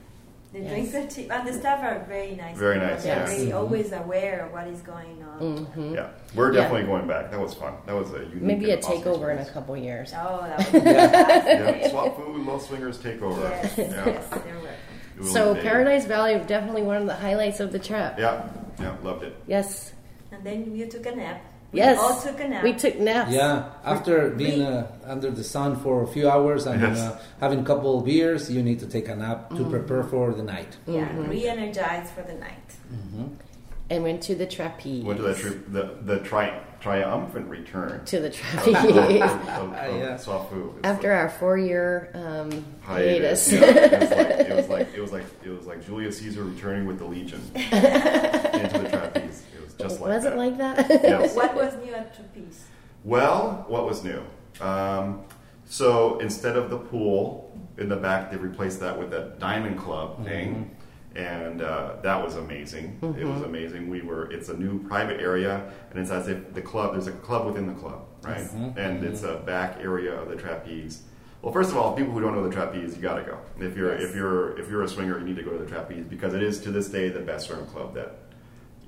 [0.52, 0.70] The Yes.
[0.70, 2.56] drinks are cheap, and the staff are very nice.
[2.56, 2.88] Very people.
[2.88, 3.26] nice, They're yeah.
[3.26, 5.66] very always aware of what is going on.
[5.66, 5.94] Mhm.
[5.94, 6.06] Yeah.
[6.34, 6.62] We're Yeah.
[6.62, 7.30] definitely going back.
[7.30, 7.74] That was fun.
[7.84, 9.50] That was a unique Maybe a and awesome takeover in a experience.
[9.50, 10.12] couple years.
[10.16, 11.80] Oh, that was fantastic.
[11.82, 13.40] Yeah, Swap Fu, Los Swingers takeover.
[13.50, 13.84] Yes, Yeah.
[13.84, 14.14] yes, they're
[14.54, 14.70] welcome.
[15.16, 15.62] It was So big.
[15.64, 18.14] Paradise Valley definitely one of the highlights of the trip.
[18.18, 18.42] Yeah,
[18.80, 19.34] yeah, loved it.
[19.46, 19.92] Yes,
[20.32, 21.40] And then you took a nap.
[21.72, 21.98] We yes.
[22.00, 22.64] all took a nap.
[22.64, 23.30] We took naps.
[23.30, 26.98] Yeah, after being uh, under the sun for a few hours and Yes.
[26.98, 30.32] uh, having a couple of beers, you need to take a nap to prepare for
[30.32, 30.76] the night.
[30.86, 31.28] Yeah, Mm-hmm.
[31.30, 32.70] re-energized for the night.
[33.90, 35.02] And went to the trapeze.
[35.02, 38.74] Went to that trip, the the tri- triumphant return To the of, trapeze.
[38.76, 40.16] of, of, Yeah.
[40.20, 40.76] Swapfu.
[40.76, 43.50] It's After our four-year um, hiatus.
[43.50, 43.52] hiatus.
[43.52, 46.44] Yeah, it was like it was like it was like it was like Julius Caesar
[46.44, 47.40] returning with the legion
[48.74, 49.42] into the trapeze.
[49.54, 50.32] It was just like was that.
[50.32, 50.88] it like that?
[51.02, 51.34] Yes.
[51.36, 52.64] What was new at Trapeze?
[53.04, 54.22] Well, what was new?
[54.60, 55.24] Um,
[55.66, 60.24] so instead of the pool in the back, they replaced that with a diamond club
[60.24, 60.74] thing,
[61.14, 62.98] and uh, that was amazing.
[63.18, 63.88] It was amazing.
[63.88, 64.30] We were.
[64.32, 66.92] It's a new private area, and it's as if the club.
[66.92, 68.40] There's a club within the club, right?
[68.76, 71.02] And it's a back area of the trapeze.
[71.40, 73.38] Well, first of all, people who don't know the trapeze, you got to go.
[73.60, 74.10] If you're Yes.
[74.10, 76.42] if you're if you're a swinger, you need to go to the trapeze because it
[76.42, 78.16] is to this day the best swim club that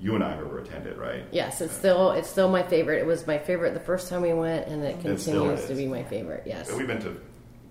[0.01, 1.23] you and I have ever attended, right?
[1.31, 2.99] Yes, it's still it's still my favorite.
[2.99, 5.85] It was my favorite the first time we went, and it It continues to be
[5.87, 6.43] my favorite.
[6.45, 7.15] Yes, And we've been to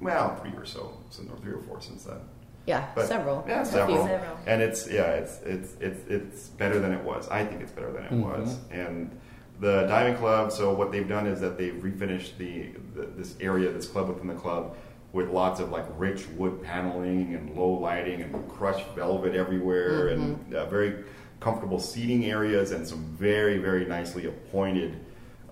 [0.01, 2.19] well three or so, so three or four since then.
[2.67, 3.45] yeah, But several.
[3.49, 4.07] Yeah, several.
[4.07, 4.39] Several.
[4.47, 7.29] And it's yeah, it's it's it's it's better than it was.
[7.29, 8.59] I think it's better than it was.
[8.71, 9.19] And
[9.59, 10.53] the Diamond Club.
[10.53, 14.29] So what they've done is that they've refinished the, the this area, this club within
[14.29, 14.77] the club,
[15.13, 20.55] with lots of like rich wood paneling and low lighting and crushed velvet everywhere and
[20.55, 21.05] uh, very
[21.41, 24.99] comfortable seating areas and some very very nicely appointed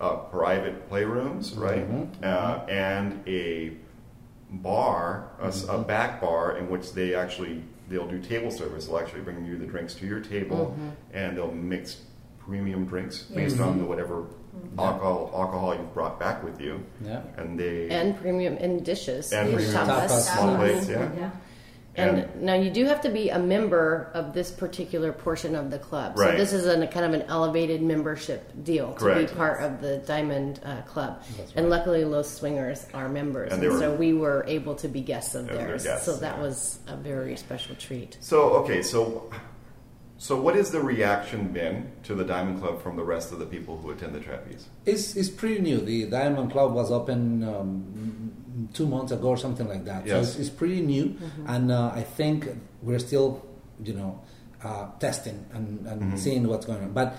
[0.00, 1.84] uh, private playrooms, right?
[2.22, 3.72] Uh, and a
[4.50, 8.86] bar, a back bar in which they actually they'll do table service.
[8.86, 10.76] They'll actually bring you the drinks to your table,
[11.12, 12.02] and they'll mix
[12.38, 14.24] premium drinks based on the whatever
[14.78, 16.80] alcohol alcohol you've brought back with you.
[17.04, 17.22] Yeah.
[17.36, 20.06] And they and premium in dishes, and premium tapas.
[20.08, 20.20] Tapas.
[20.32, 20.56] small Mhm.
[20.56, 21.10] plates, yeah.
[21.16, 21.30] Yeah.
[21.98, 25.70] And, And- now you do have to be a member of this particular portion of
[25.70, 26.16] the club.
[26.16, 26.32] Right.
[26.32, 29.30] So this is a kind of an elevated membership deal to Correct.
[29.30, 31.22] be part of the Diamond uh, Club.
[31.56, 34.88] And luckily, Los Swingers are members, And and, they were- so we were able to
[34.88, 35.84] be guests of theirs.
[35.84, 36.42] guests, so that yeah.
[36.42, 38.16] was a very special treat.
[38.20, 39.30] So okay, so
[40.20, 43.46] so what has the reaction been to the Diamond Club from the rest of the
[43.46, 44.66] people who attend the trapeze?
[44.84, 45.78] It's, it's pretty new.
[45.78, 48.32] The Diamond Club was open um,
[48.74, 50.08] two months ago or something like that.
[50.08, 50.30] So Yes.
[50.30, 52.48] it's, it's pretty new, and uh, I think
[52.82, 53.44] we're still,
[53.84, 54.20] you know,
[54.64, 56.92] uh, testing and, and seeing what's going on.
[56.92, 57.14] But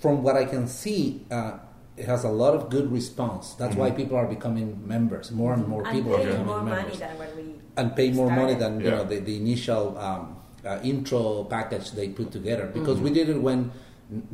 [0.00, 1.58] from what I can see, uh,
[1.96, 3.54] it has a lot of good response.
[3.54, 5.30] That's why people are becoming members.
[5.30, 7.44] More and more And people are becoming more members money than when we
[7.76, 8.96] and pay more money than you Yeah.
[8.96, 13.40] know the, the initial um, uh, intro package they put together because we did it
[13.40, 13.70] when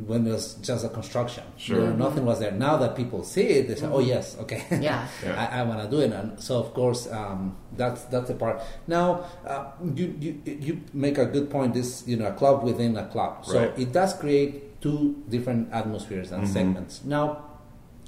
[0.05, 1.43] when it was just a construction.
[1.57, 1.77] Sure.
[1.79, 2.51] You know, nothing was there.
[2.51, 5.07] Now that people see it, they say, "Oh yes, okay, Yeah.
[5.23, 5.39] Yeah.
[5.39, 8.61] I, I want to do it." And so, of course, um, that's that's the part.
[8.87, 11.73] Now, uh, you, you you make a good point.
[11.73, 13.79] This you know, a club within a club, so Right.
[13.79, 16.47] it does create two different atmospheres and Mhm.
[16.53, 17.01] segments.
[17.05, 17.43] Now,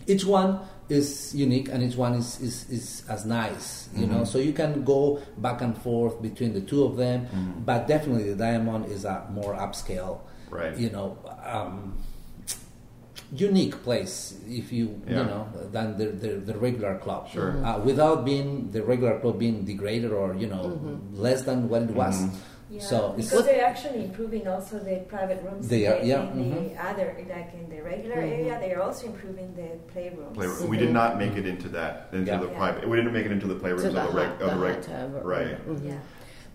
[0.07, 0.59] each one
[0.89, 4.83] is unique and each one is, is, is as nice you know so you can
[4.83, 7.25] go back and forth between the two of them
[7.65, 10.19] but definitely the diamond is a more upscale
[10.51, 10.77] Right.
[10.77, 11.97] you know um,
[13.31, 15.19] unique place if you Yeah.
[15.19, 17.63] you know than the, the, the regular club Sure.
[17.65, 21.91] uh, without being the regular club being degraded or you know less than what it
[21.91, 22.17] was
[22.71, 25.67] Yeah, so it's because they're actually improving also the private rooms.
[25.67, 26.79] They are, yeah, In the mhm.
[26.89, 30.33] other, like in the regular area, they are also improving the playrooms.
[30.39, 30.69] Playroom.
[30.71, 32.39] We did not make it into that into Yeah.
[32.39, 32.57] the Yeah.
[32.61, 32.87] private.
[32.87, 34.55] We didn't make it into the playrooms To of the the, reg, hot- of the
[34.55, 35.57] the reg, hot tub or- right.
[35.83, 35.99] Yeah.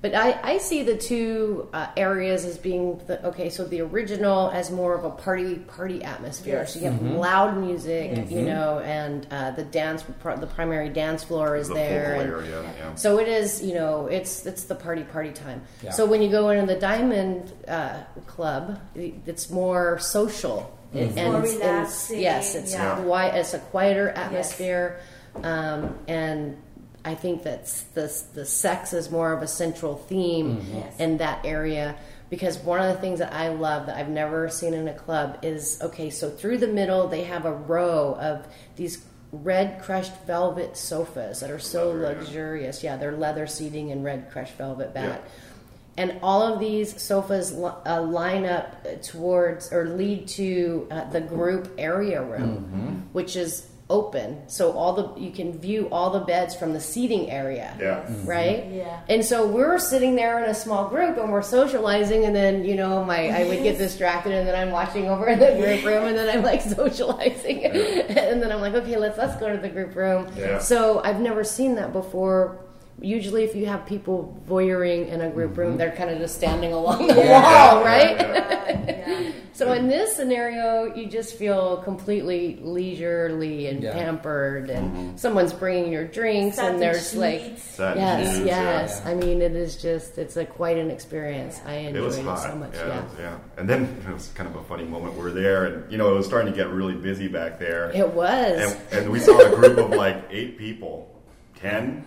[0.06, 3.50] But I, I see the two uh, areas as being the, okay.
[3.50, 6.58] So the original as more of a party party atmosphere.
[6.60, 6.74] Yes.
[6.74, 8.30] So you have loud music, Yes.
[8.30, 12.16] you know, and uh, the dance the primary dance floor is The there.
[12.18, 12.94] focal and- area, yeah.
[12.94, 15.62] So it is, you know, it's it's the party party time.
[15.82, 15.90] Yeah.
[15.90, 20.72] So when you go into the Diamond uh, Club, it's more social.
[20.94, 23.02] It's and more it's- relaxing, yes, it's yeah.
[23.02, 23.34] quiet.
[23.34, 25.00] It's a quieter atmosphere,
[25.42, 26.56] um, and
[27.06, 30.98] I think that the the sex is more of a central theme Yes.
[31.00, 31.96] in that area.
[32.28, 35.38] Because one of the things that I love that I've never seen in a club
[35.42, 36.10] is okay.
[36.10, 38.44] So through the middle, they have a row of
[38.74, 38.98] these
[39.30, 42.82] red crushed velvet sofas that are so Leather, luxurious.
[42.82, 45.20] Yeah, they're leather seating and red crushed velvet back.
[45.24, 45.30] Yeah.
[45.98, 51.72] And all of these sofas uh, line up towards or lead to uh, the group
[51.78, 54.48] area room, which is open.
[54.48, 57.76] So all the you can view all the beds from the seating area.
[57.78, 58.00] Yeah.
[58.00, 58.28] Mm-hmm.
[58.28, 58.66] Right.
[58.72, 59.00] Yeah.
[59.08, 62.74] And so we're sitting there in a small group and we're socializing, and then you
[62.74, 66.04] know my I would get distracted, and then I'm watching over in the group room,
[66.06, 69.68] and then I'm like socializing, and then I'm like, okay, let's let's go to the
[69.68, 70.30] group room.
[70.36, 70.58] Yeah.
[70.58, 72.58] So I've never seen that before.
[72.98, 75.60] Usually, if you have people voyeuring in a group mm-hmm.
[75.60, 78.85] room, they're kind of just standing along the wall, Yeah, right?
[79.06, 79.30] yeah, yeah.
[79.52, 83.92] So in this scenario, you just feel completely leisurely and Yeah.
[83.92, 85.16] pampered, and Mm-hmm.
[85.16, 87.58] someone's bringing your drinks, Satin and there's like.
[87.58, 89.02] Satin yes, shoes, yes.
[89.04, 89.10] yeah.
[89.10, 91.60] I mean, it is just it's a quite an experience.
[91.66, 92.74] I It enjoyed was it, so much.
[92.74, 93.38] yeah, Yeah, was- yeah.
[93.56, 95.14] And then it was kind of a funny moment.
[95.14, 97.90] We're there, and you know, it was starting to get really busy back there.
[97.94, 98.76] it was.
[98.92, 101.15] and, and we saw a group of like eight people,
[101.70, 102.04] ten,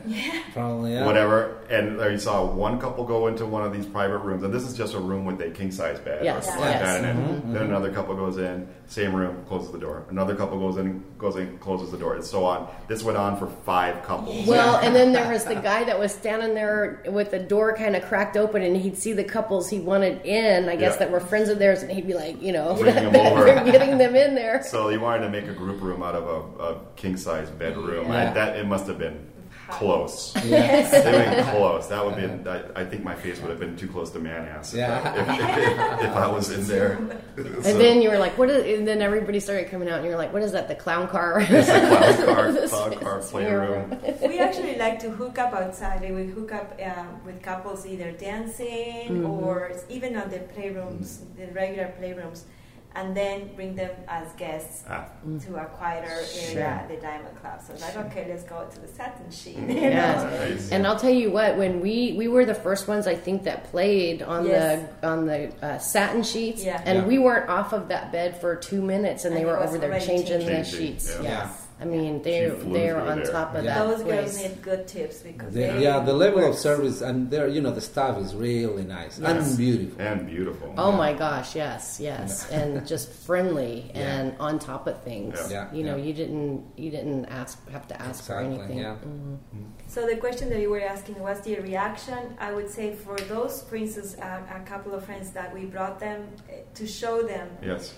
[0.53, 1.05] Probably, yeah.
[1.05, 1.57] whatever.
[1.69, 4.63] And there you saw one couple go into one of these private rooms, and this
[4.63, 6.21] is just a room with a king size bed.
[6.21, 6.81] or Yes, like yes.
[6.81, 7.15] that in it.
[7.15, 10.05] Mm-hmm, Then another couple goes in, same room, closes the door.
[10.09, 12.67] Another couple goes in, goes in, closes the door, and so on.
[12.87, 14.47] This went on for five couples.
[14.47, 17.95] Well, and then there was the guy that was standing there with the door kind
[17.95, 20.99] of cracked open, and he'd see the couples he wanted in, I guess, Yeah.
[20.99, 23.45] that were friends of theirs, and he'd be like, you know, them over.
[23.69, 24.63] getting them in there.
[24.63, 26.23] So he wanted to make a group room out of
[26.59, 28.07] a, a king size bedroom.
[28.07, 28.21] Yeah.
[28.29, 29.27] And that it must have been
[29.71, 30.33] close.
[30.45, 30.91] Yes.
[30.91, 31.03] They've
[31.35, 31.87] been close.
[31.87, 32.49] That would be.
[32.49, 34.73] I, I think my face would have been too close to man ass.
[34.73, 35.13] If, Yeah.
[35.13, 36.97] if, if, if I was in there.
[37.39, 40.11] And then you were like, "What is?" And then everybody started coming out, and you
[40.11, 40.67] were like, "What is that?
[40.67, 43.97] The clown car?" it's a clown car, This clown car playroom.
[44.21, 46.01] we actually like to hook up outside.
[46.01, 51.93] We hook up uh, with couples either dancing or even on the playrooms, the regular
[51.99, 52.43] playrooms,
[52.95, 55.05] and then bring them as guests Ah,
[55.45, 56.07] to a quieter
[56.43, 57.61] area, at the Diamond Club.
[57.65, 59.55] So it's like, okay, let's go to the satin sheet.
[59.57, 59.75] you know?
[59.75, 60.49] Yes.
[60.49, 60.71] nice.
[60.71, 63.65] And I'll tell you what, when we we were the first ones, I think that
[63.71, 64.89] played on Yes.
[65.01, 66.81] the on the uh, satin sheets, Yeah.
[66.85, 67.05] and Yeah.
[67.05, 69.89] we weren't off of that bed for two minutes, and, And they were over there
[69.89, 71.15] already changing the sheets.
[71.21, 71.47] Yeah.
[71.47, 73.31] Yes, I mean they She flew they're on there.
[73.31, 73.79] top of Yeah.
[73.79, 74.43] that Those girls place.
[74.43, 77.71] need good tips because The- they yeah, the level of service and there, you know,
[77.71, 79.29] the staff is really nice Yes.
[79.47, 80.01] and beautiful.
[80.01, 80.73] and beautiful.
[80.77, 84.01] Oh my gosh, yes, yes, and just friendly Yeah.
[84.19, 85.35] and on top of things.
[85.39, 85.49] Yeah.
[85.69, 86.03] Yeah, You know, yeah.
[86.07, 88.79] you didn't you didn't ask have to ask for anything.
[88.79, 88.95] yeah.
[89.05, 89.37] Mhm.
[89.87, 92.21] So the question that you were asking was the reaction.
[92.39, 95.97] I would say for those, for instance, uh, a couple of friends that we brought
[95.99, 96.19] them
[96.49, 97.93] uh, to show them, Yes.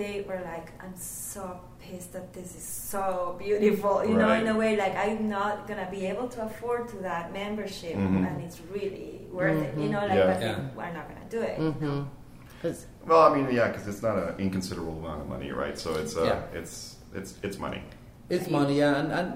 [0.00, 4.56] they were like, "I'm so pissed that this is so beautiful." You know, in a
[4.62, 8.26] way, like I'm not gonna be able to afford to that membership, Mhm.
[8.28, 9.72] and it's really worth it.
[9.82, 10.30] You know, like Yeah.
[10.32, 10.58] but Yeah.
[10.76, 11.58] we're not gonna do it.
[11.58, 12.06] Mhm.
[12.62, 15.76] 'Cause- Well, I mean, yeah, because it's not an inconsiderable amount of money, right?
[15.78, 16.58] So it's uh, Yeah.
[16.60, 17.82] it's it's it's money.
[18.30, 19.28] It's money, yeah, and, and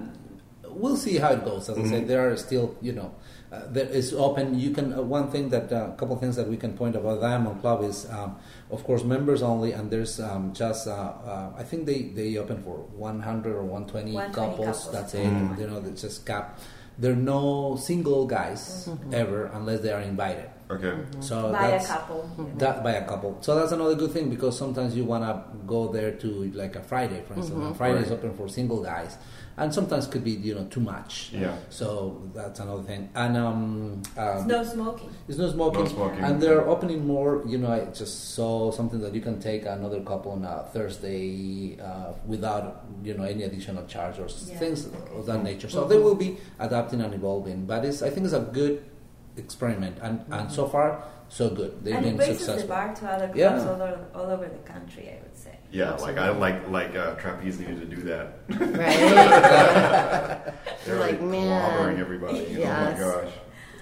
[0.81, 1.69] we'll see how it goes.
[1.69, 1.91] As I Mhm.
[1.93, 3.11] said, there are still, you know,
[3.53, 4.59] uh, there is open.
[4.59, 7.21] You can uh, one thing that a couple of things that we can point about
[7.21, 8.37] Diamond Club is, um,
[8.71, 12.63] of course, members only, and there's um, just uh, uh, I think they they open
[12.63, 14.67] for 100 or 120, 120 couples.
[14.67, 14.93] couples.
[14.93, 15.25] That's it.
[15.27, 15.59] Mhm.
[15.59, 16.59] You know, it's just cap.
[17.01, 20.51] There are no single guys ever unless they are invited.
[20.69, 20.95] Okay.
[21.21, 22.29] So By a that's, couple.
[22.59, 23.39] that by a couple.
[23.41, 27.23] So that's another good thing because sometimes you wanna go there to like a Friday,
[27.23, 27.57] for instance.
[27.65, 28.19] And Friday is Right.
[28.19, 29.17] open for single guys,
[29.59, 31.31] and sometimes could be you know too much.
[31.33, 31.57] Yeah.
[31.69, 33.11] So that's another thing.
[33.15, 35.11] And um, It's um no smoking.
[35.29, 35.83] it's no smoking.
[35.85, 36.25] No smoking.
[36.25, 37.43] And they're opening more.
[37.47, 41.79] You know, I just saw something that you can take another couple on a Thursday
[41.81, 44.59] uh, without you know any additional charge or Yeah.
[44.59, 44.87] things
[45.17, 45.69] of that nature.
[45.69, 47.67] So they will be adapting and evolving.
[47.67, 48.85] But it's I think it's a good
[49.37, 51.85] experiment, and and so far so good.
[51.85, 52.63] They've and it been raises successful.
[52.63, 53.69] the bar to other clubs Yeah.
[53.69, 55.13] all, over, all over the country,
[55.71, 55.79] I would.
[55.79, 58.39] Yeah, like I like like uh, trapeze needed to do that.
[58.49, 60.55] Right.
[60.87, 61.71] They're Like, like, man.
[61.73, 62.39] clobbering everybody.
[62.51, 62.99] You Yes.
[63.01, 63.33] Oh my gosh.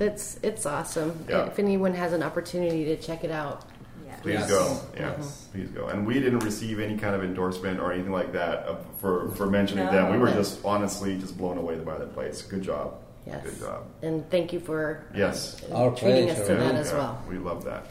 [0.00, 1.24] it's it's awesome.
[1.28, 1.46] Yeah.
[1.46, 3.64] If anyone has an opportunity to check it out,
[4.04, 4.16] Yeah.
[4.22, 4.50] Please Yes.
[4.50, 4.80] go.
[4.96, 5.86] Yes, please go.
[5.88, 8.66] And we didn't receive any kind of endorsement or anything like that
[9.00, 9.92] for for mentioning No.
[9.92, 10.12] them.
[10.12, 12.42] We were just honestly just blown away by that place.
[12.42, 12.94] Good job.
[13.26, 13.44] yes.
[13.44, 13.84] Good job.
[14.02, 15.62] And thank you for Yes.
[15.72, 16.56] Our treating us pleasure.
[16.56, 17.22] to that as yeah, well.
[17.28, 17.86] We love that.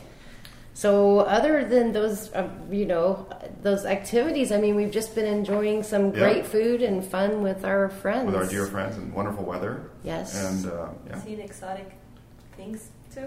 [0.79, 3.25] So, other than those, uh, you know,
[3.61, 6.19] those activities, I mean, we've just been enjoying some Yeah.
[6.19, 8.25] great food and fun with our friends.
[8.25, 9.83] With our dear friends and wonderful weather.
[10.03, 10.35] Yes.
[10.35, 11.19] And uh, yeah.
[11.21, 11.91] Seeing exotic
[12.57, 13.21] things too.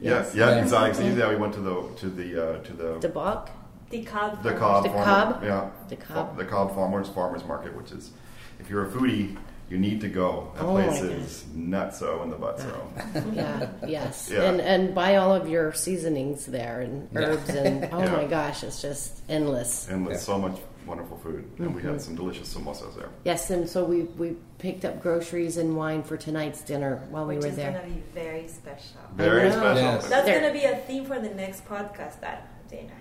[0.00, 0.34] Yeah, Yes.
[0.34, 0.62] yeah, Yeah.
[0.62, 1.06] exactly.
[1.10, 3.50] Yeah, we went to the to the uh, to the The Bach,
[3.90, 4.42] The cob.
[4.42, 5.44] the Cobb The farmer, Cobb?
[5.44, 6.36] yeah, The Cobb.
[6.38, 8.10] the Cobb Farmers Farmers Market, which is
[8.58, 9.36] if you're a foodie,
[9.68, 10.52] you need to go.
[10.54, 13.34] That Oh place my is nutso in the butso.
[13.34, 14.42] yeah, yes, Yeah.
[14.44, 17.20] and and buy all of your seasonings there and Yeah.
[17.20, 18.12] herbs and oh Yeah.
[18.12, 19.88] my gosh, it's just endless.
[19.88, 20.20] and with Yeah.
[20.20, 21.90] so much wonderful food, and we Mm-hmm.
[21.90, 23.08] had some delicious samosas there.
[23.24, 27.34] Yes, and so we we picked up groceries and wine for tonight's dinner while we
[27.34, 27.72] which were is there.
[27.72, 29.00] gonna be very special.
[29.16, 29.74] Very special.
[29.82, 30.08] Yes.
[30.08, 30.40] That's There.
[30.40, 32.92] gonna be a theme for the next podcast, that Dana.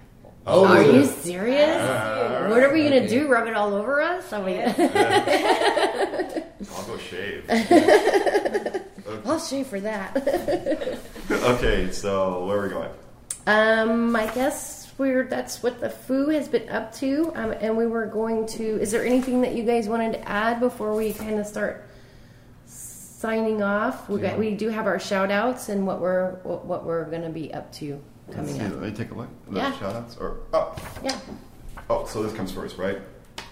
[0.47, 1.81] Oh, Are you serious?
[1.81, 3.07] Uh, what are we gonna Okay.
[3.07, 3.27] do?
[3.27, 4.31] Rub it all over us?
[4.31, 4.61] I mean,
[6.75, 7.45] I'll go shave.
[9.25, 10.15] I'll shave for that.
[11.31, 12.89] okay, so where are we going?
[13.47, 17.87] Um, I guess we're that's what the Fu has been up to, um, and we
[17.87, 18.79] were going to.
[18.79, 21.89] Is there anything that you guys wanted to add before we kind of start
[22.67, 24.07] signing off?
[24.09, 27.23] We got we do have our shout outs and what we're what, what we're going
[27.23, 28.71] to be up to Let's coming see, up.
[28.73, 29.29] let me take a look.
[29.49, 29.71] The Yeah.
[29.79, 31.17] shout outs or oh Yeah.
[31.89, 32.99] Oh, so this comes first, right?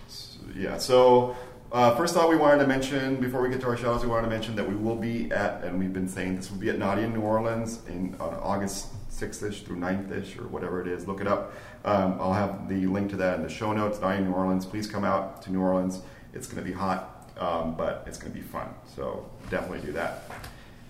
[0.07, 0.77] S- Yeah.
[0.77, 1.35] So
[1.71, 4.23] uh, first off, we wanted to mention before we get to our shoutouts, we wanted
[4.27, 6.77] to mention that we will be at, and we've been saying this will be at
[6.77, 11.07] Naughty in New Orleans in on August 6th-ish through 9th-ish or whatever it is.
[11.07, 11.53] Look it up.
[11.85, 13.99] Um, I'll have the link to that in the show notes.
[14.01, 14.65] Naughty in New Orleans.
[14.67, 16.01] Please come out to New Orleans.
[16.33, 17.09] It's going to be hot.
[17.39, 18.67] um, but it's going to be fun.
[18.95, 20.29] So definitely do that.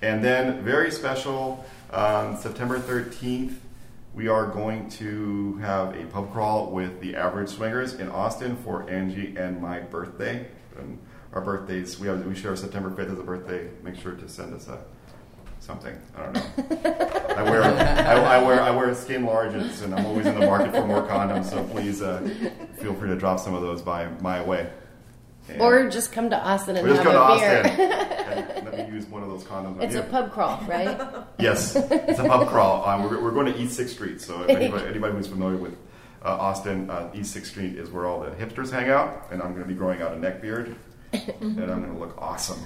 [0.02, 1.64] And then very special,
[1.94, 3.54] on September 13th,
[4.14, 8.88] we are going to have a pub crawl with the Average Swingers in Austin for
[8.89, 10.45] Angie and my birthday.
[10.78, 10.99] And
[11.34, 13.70] our birthdays, we have we share September 5th as a birthday.
[13.84, 14.80] Make sure to send us a
[15.59, 15.95] something.
[16.16, 16.43] I don't know.
[17.38, 20.72] I wear I, I wear I wear skin larges, and I'm always in the market
[20.74, 21.45] for more condoms.
[21.49, 22.20] So please uh,
[22.78, 24.70] feel free to drop some of those by my way.
[25.49, 27.18] And- Or just come to Austin and have a beer.
[27.18, 29.78] Austin and let me use one of those condoms.
[29.78, 31.00] on It's a pub crawl, right?
[31.39, 32.86] Yes, it's a pub crawl.
[32.86, 35.74] Um, we're, we're going to East Sixth Street, so if anybody, anybody who's familiar with
[36.24, 39.50] uh, Austin, uh, East Sixth Street is where all the hipsters hang out, and I'm
[39.50, 40.76] going to be growing out a neck beard,
[41.12, 42.60] and I'm going to look awesome.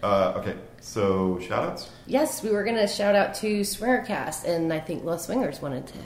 [0.00, 1.90] Uh, okay, so shout outs.
[2.06, 5.86] yes, we were going to shout out to Swingercast, and I think Los Swingers wanted
[5.88, 5.98] to.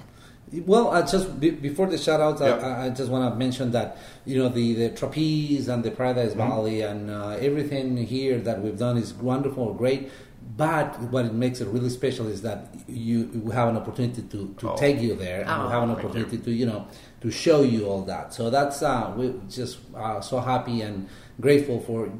[0.52, 2.56] Well, uh, just be, before the shout outs, Yeah.
[2.56, 3.96] I, I just want to mention that,
[4.26, 8.78] you know, the, the trapeze and the Paradise Valley and uh, everything here that we've
[8.78, 10.10] done is wonderful, great.
[10.56, 14.54] But what it makes it really special is that you, you have an opportunity to,
[14.58, 14.76] to Oh.
[14.76, 16.42] take you there and Oh, you have an opportunity you.
[16.42, 16.86] to, you know,
[17.22, 18.34] to show you all that.
[18.34, 21.08] So that's, uh, we're just uh, so happy and
[21.40, 22.10] grateful for,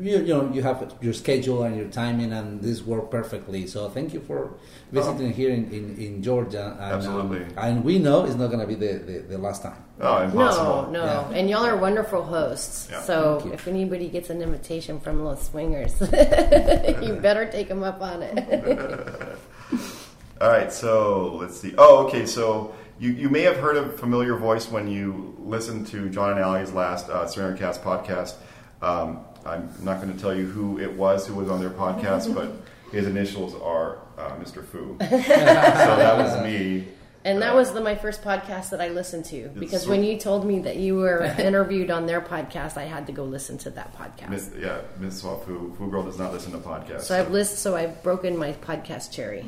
[0.00, 3.66] you, you know, you have your schedule and your timing and this worked perfectly.
[3.66, 4.54] So thank you for
[4.92, 6.76] visiting here in, in, in Georgia.
[6.80, 7.46] And, um, Absolutely.
[7.56, 9.82] and we know it's not going to be the, the, the last time.
[10.00, 10.92] Oh, impossible.
[10.92, 11.04] No, no.
[11.04, 11.36] Yeah.
[11.36, 12.88] And y'all are wonderful hosts.
[12.90, 13.02] Yeah.
[13.02, 16.00] so if anybody gets an invitation from Los Swingers,
[17.02, 19.38] you better take them up on it.
[20.40, 21.74] All right, so let's see.
[21.76, 22.26] Oh, okay.
[22.26, 26.40] So you, you may have heard a familiar voice when you listened to John and
[26.40, 28.34] Allie's last uh, Cast podcast.
[28.82, 32.34] Um, I'm not going to tell you who it was who was on their podcast,
[32.38, 32.52] but
[32.92, 34.64] his initials are uh, Mr.
[34.64, 34.96] Fu.
[35.00, 36.88] so that was me.
[37.24, 40.18] And that Uh, was the, my first podcast that I listened to because when you
[40.18, 43.70] told me that you were interviewed on their podcast, I had to go listen to
[43.70, 44.30] that podcast.
[44.30, 45.74] Miss, yeah, Miss Swap Fu.
[45.76, 47.02] Fu Girl does not listen to podcasts.
[47.02, 49.44] So I've list, so I've broken my podcast cherry.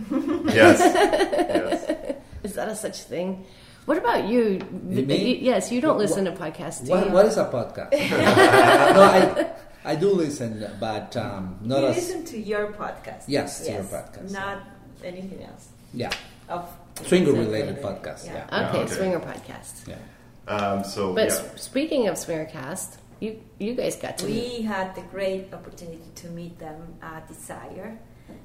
[0.52, 0.80] Yes.
[0.80, 2.16] yes.
[2.42, 3.46] Is that a such thing?
[3.86, 4.60] What about you?
[4.88, 7.12] You yes, you don't What- listen to podcasts, do What, you?
[7.12, 7.90] what is a podcast?
[8.94, 9.46] no, I,
[9.84, 11.96] I do listen, but um, not you as.
[11.96, 13.24] listen to your podcast.
[13.26, 14.30] Yes, to your podcast.
[14.32, 14.62] Not
[15.02, 15.68] anything else.
[15.94, 16.10] Yeah,
[16.48, 16.70] Of
[17.04, 18.26] Swinger related podcast.
[18.26, 18.34] Yeah.
[18.34, 18.46] Yeah.
[18.52, 18.92] Yeah, okay, okay.
[18.94, 19.88] Swinger podcast.
[19.88, 19.96] yeah.
[20.46, 21.34] Um, so But yeah.
[21.34, 24.58] s- speaking of Swingercast, you you guys got to meet.
[24.58, 27.98] We had the great opportunity to meet them at Desire.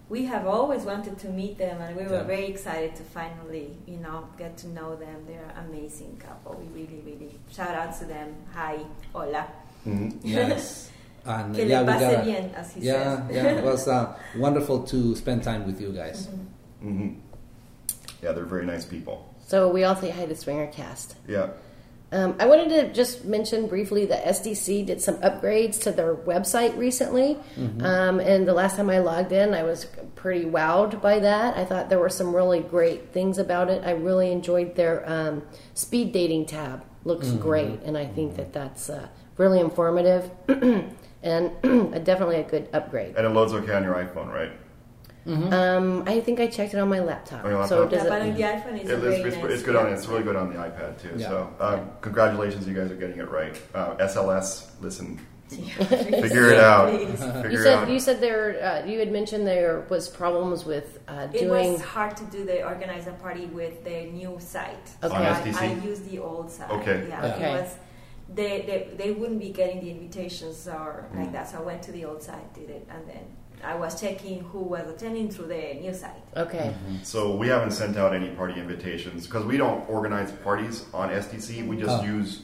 [0.10, 2.24] We have always wanted to meet them, and we were Yeah.
[2.24, 5.26] very excited to finally, you know, get to know them.
[5.28, 6.54] They're an amazing couple.
[6.62, 8.36] We really, really shout out to them.
[8.54, 8.80] Hi,
[9.14, 9.46] hola.
[10.24, 10.90] Yes.
[11.26, 12.22] And Que yeah, le pase got.
[12.22, 12.94] a- bien, as he Yeah,
[13.28, 13.36] says.
[13.36, 13.58] yeah.
[13.58, 16.30] It was uh, wonderful to spend time with you guys.
[16.82, 17.14] hmm
[18.22, 19.26] Yeah, they're very nice people.
[19.48, 21.16] So we all say hi to Swingercast.
[21.28, 21.50] Yeah.
[22.16, 26.78] Um, I wanted to just mention briefly that SDC did some upgrades to their website
[26.78, 27.38] recently.
[27.84, 31.58] Um, and the last time I logged in, I was pretty wowed by that.
[31.58, 33.84] I thought there were some really great things about it.
[33.84, 35.44] I really enjoyed their um,
[35.74, 36.86] speed dating tab.
[37.04, 40.32] Looks great, and I think that that's uh, really informative
[41.22, 41.52] and
[42.06, 43.16] definitely a good upgrade.
[43.16, 44.52] And it loads okay on your iPhone, right?
[45.28, 47.44] Um, I think I checked it on my laptop.
[47.46, 47.92] On your So laptop?
[47.92, 48.36] does Yeah, but on it?
[48.36, 49.52] the iPhone, it's It- very it's, it's, nice.
[49.54, 49.94] it's good on yeah.
[49.94, 51.12] it's really good on the iPad too.
[51.18, 51.28] Yeah.
[51.30, 53.60] So um, congratulations, you guys are getting it right.
[53.74, 55.86] Uh, SLS, listen, Figure
[56.26, 56.92] figure it out.
[56.92, 57.90] You Figure it said out.
[57.90, 58.64] you said there.
[58.64, 61.74] Uh, you had mentioned there was problems with uh, It doing.
[61.74, 64.90] was hard to do the organize a party with the new site.
[65.04, 65.16] Okay.
[65.16, 65.62] On I, SDC?
[65.62, 66.72] I used the old site.
[66.72, 67.06] Okay.
[67.10, 67.50] Yeah, Okay.
[67.52, 67.76] it was.
[68.34, 71.20] They, they, they wouldn't be getting the invitations or Mm.
[71.20, 73.24] like that, so I went to the old site, did it, and then
[73.64, 76.12] I was checking who was attending through the new site.
[76.36, 76.74] Okay.
[76.74, 77.04] Mm-hmm.
[77.04, 81.68] So we haven't sent out any party invitations because we don't organize parties on SDC.
[81.68, 82.06] We just Oh.
[82.06, 82.42] use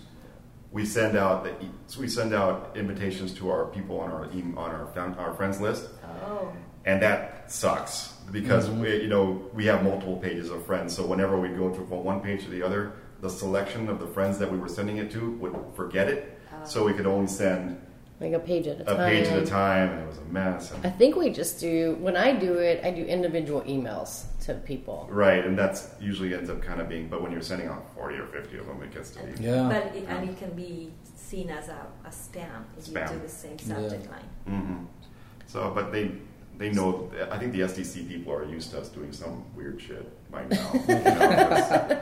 [0.71, 1.51] we send out the,
[1.99, 5.89] we send out invitations to our people on our on our our friends list,
[6.25, 6.51] Oh.
[6.85, 8.81] and that sucks because mm-hmm.
[8.81, 10.95] we, you know we have multiple pages of friends.
[10.95, 14.07] So whenever we go to from one page to the other, the selection of the
[14.07, 16.39] friends that we were sending it to would forget it.
[16.53, 16.65] Oh.
[16.65, 17.77] So we could only send
[18.21, 18.99] Like a page at a a time.
[18.99, 20.71] A page at a time, and it was a mess.
[20.83, 22.85] I think we just do when I do it.
[22.85, 25.07] I do individual emails to people.
[25.09, 27.07] right, and that's usually ends up kind of being.
[27.07, 29.43] But when you're sending out forty or fifty of them, it gets to be.
[29.43, 29.67] Yeah.
[29.67, 33.29] But it, and it can be seen as a, a spam if you do the
[33.29, 34.29] same subject line.
[34.45, 34.83] hmm
[35.47, 36.11] So, but they
[36.59, 37.09] they know.
[37.31, 40.71] I think the SDC people are used to us doing some weird shit by now.
[40.73, 41.01] you know,
[41.49, 41.97] 'cause-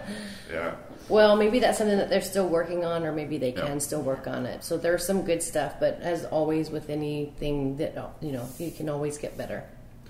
[0.51, 0.75] yeah.
[1.09, 3.65] Well, maybe that's something that they're still working on, or maybe they Yeah.
[3.65, 4.63] can still work on it.
[4.63, 8.89] So there's some good stuff, but as always with anything that you know, you can
[8.89, 9.63] always get better.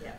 [0.04, 0.12] Yeah.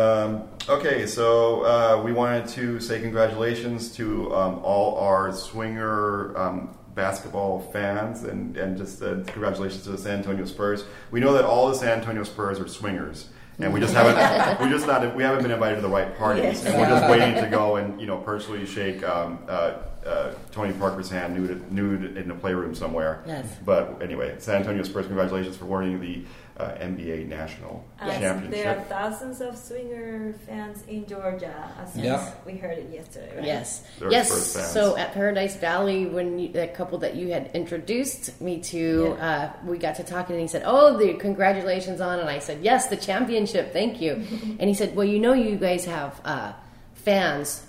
[0.00, 6.76] Um, okay, so uh, we wanted to say congratulations to um, all our swinger um,
[6.94, 10.84] basketball fans, and and just uh, congratulations to the San Antonio Spurs.
[11.10, 13.28] We know that all the San Antonio Spurs are swingers.
[13.58, 16.42] And we just haven't, we just not, we haven't been invited to the right parties,
[16.44, 16.64] Yes.
[16.66, 20.72] and we're just waiting to go and you know personally shake um, uh, uh, Tony
[20.72, 23.22] Parker's hand nude, nude in a playroom somewhere.
[23.26, 23.46] Yes.
[23.64, 26.24] But anyway, San Antonio Spurs, congratulations for winning the
[26.58, 32.32] uh, NBA National And there are thousands of swinger fans in Georgia, as Yeah.
[32.46, 33.30] we heard it yesterday.
[33.36, 33.44] Right?
[33.44, 34.72] Yes, They're yes.
[34.72, 39.50] So at Paradise Valley, when you, the couple that you had introduced me to, Yeah.
[39.62, 42.60] uh, we got to talking, and he said, "Oh, the congratulations on," and I said,
[42.62, 44.12] "Yes, the championship, thank you."
[44.58, 46.52] and he said, "Well, you know, you guys have uh,
[46.94, 47.65] fans."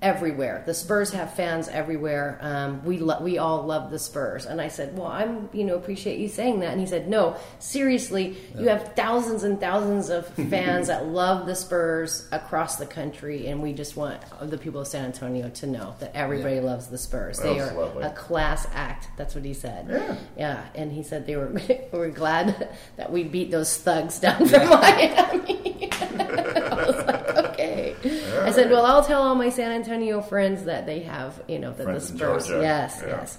[0.00, 2.38] Everywhere, the Spurs have fans everywhere.
[2.40, 5.74] Um, we lo- we all love the Spurs, and I said, "Well, I'm you know
[5.74, 10.28] appreciate you saying that." And he said, "No, seriously, you have thousands and thousands of
[10.50, 14.86] fans that love the Spurs across the country, and we just want the people of
[14.86, 17.40] San Antonio to know that everybody loves the Spurs.
[17.40, 18.04] They are lovely.
[18.04, 19.08] a class act.
[19.16, 19.86] That's what he said.
[19.90, 20.16] Yeah.
[20.36, 20.64] yeah.
[20.76, 21.52] And he said they were
[21.92, 25.90] were glad that we beat those thugs down from Miami.
[25.90, 27.96] I was like, okay.
[28.42, 31.72] I said, well, I'll tell all my San Antonio friends that they have, you know,
[31.72, 32.46] that Friends the in Spurs.
[32.48, 32.62] Georgia.
[32.62, 33.08] Yes, Yeah.
[33.08, 33.38] yes.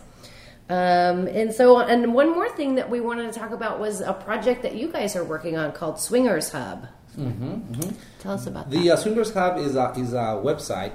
[0.70, 4.14] Um, and so, and one more thing that we wanted to talk about was a
[4.14, 6.86] project that you guys are working on called Swingers Hub.
[7.18, 7.90] Mm-hmm,
[8.20, 8.94] Tell us about The that.
[8.94, 10.94] uh, Swingers Hub is a, is a website,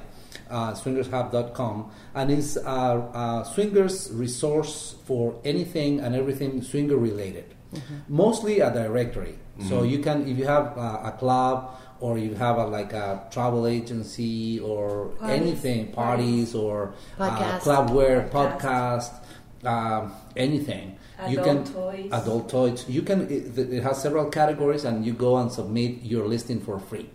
[0.49, 7.47] uh, swingershub.com, and is a, a swingers resource for anything and everything swinger related.
[8.09, 9.39] Mostly a directory.
[9.69, 13.09] So you can, if you have uh, a club or you have a, like a
[13.35, 15.41] travel agency or Parties.
[15.41, 17.61] anything, parties or uh, Podcast.
[17.65, 18.61] clubwear, Podcast.
[18.61, 20.87] podcast, um, anything.
[21.31, 22.11] you Adult can toys.
[22.13, 22.79] adult toys.
[22.97, 23.19] You can.
[23.37, 27.09] It, it has several categories, and you go and submit your listing for free.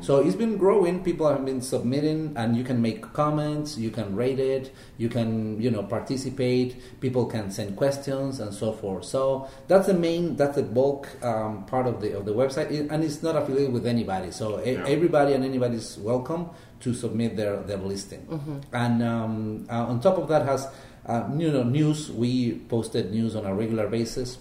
[0.00, 1.02] So it's been growing.
[1.04, 3.76] People have been submitting, and you can make comments.
[3.78, 4.74] You can rate it.
[4.98, 7.00] You can, you know, participate.
[7.00, 9.04] People can send questions and so forth.
[9.04, 10.36] So that's the main.
[10.36, 13.72] That's the bulk um, part of the of the website, It- and it's not affiliated
[13.72, 14.30] with anybody.
[14.30, 14.84] So e- Yeah.
[14.86, 18.26] everybody and anybody is welcome to submit their their listing.
[18.72, 20.68] And um, uh, on top of that, has
[21.06, 22.10] uh, you know news.
[22.10, 24.38] We posted news on a regular basis.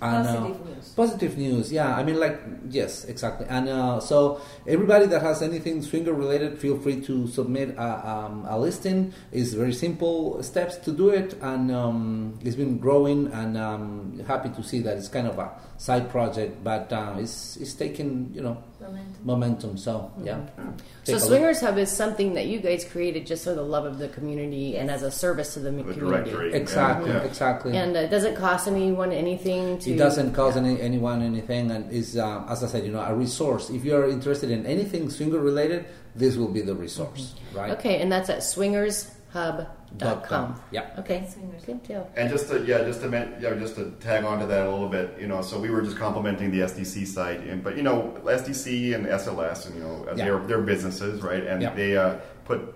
[0.00, 0.88] And, uh, Positive news.
[0.94, 1.96] Positive news, yeah.
[1.96, 3.46] I mean, like, yes, exactly.
[3.48, 8.46] And uh, so, everybody that has anything swinger related, feel free to submit a, um,
[8.48, 9.12] a listing.
[9.32, 13.32] It's very simple steps to do it, and um, it's been growing.
[13.32, 17.56] And um, happy to see that it's kind of a side project, but uh, it's
[17.56, 19.14] it's taking you know Momentum.
[19.24, 19.76] momentum.
[19.76, 20.40] So yeah.
[20.56, 20.62] So
[21.04, 21.22] Take a look.
[21.28, 24.76] Swingers Hub is something that you guys created just for the love of the community
[24.76, 26.00] and as a service to the The community.
[26.30, 26.54] directory.
[26.54, 27.22] Exactly, Yeah.
[27.22, 27.76] exactly.
[27.76, 29.90] And uh, it doesn't cost anyone anything to.
[29.92, 33.14] It doesn't cost any, anyone anything, and is uh, as I said, you know, a
[33.14, 33.68] resource.
[33.70, 37.72] If you are interested in anything swinger related, this will be the resource, right?
[37.72, 39.14] Okay, and that's at swingershub.com.
[39.32, 40.60] Dot com.
[40.70, 40.90] Yeah.
[40.98, 41.26] Okay,
[41.66, 42.10] good deal.
[42.16, 44.70] And just to yeah, just to men, yeah, just to tag on to that a
[44.70, 47.82] little bit, you know, so we were just complimenting the SDC site, and, but you
[47.82, 50.24] know, SDC and SLS, and you know, Yeah.
[50.24, 51.44] they're they're businesses, right?
[51.46, 51.74] And Yeah.
[51.74, 52.74] they uh, put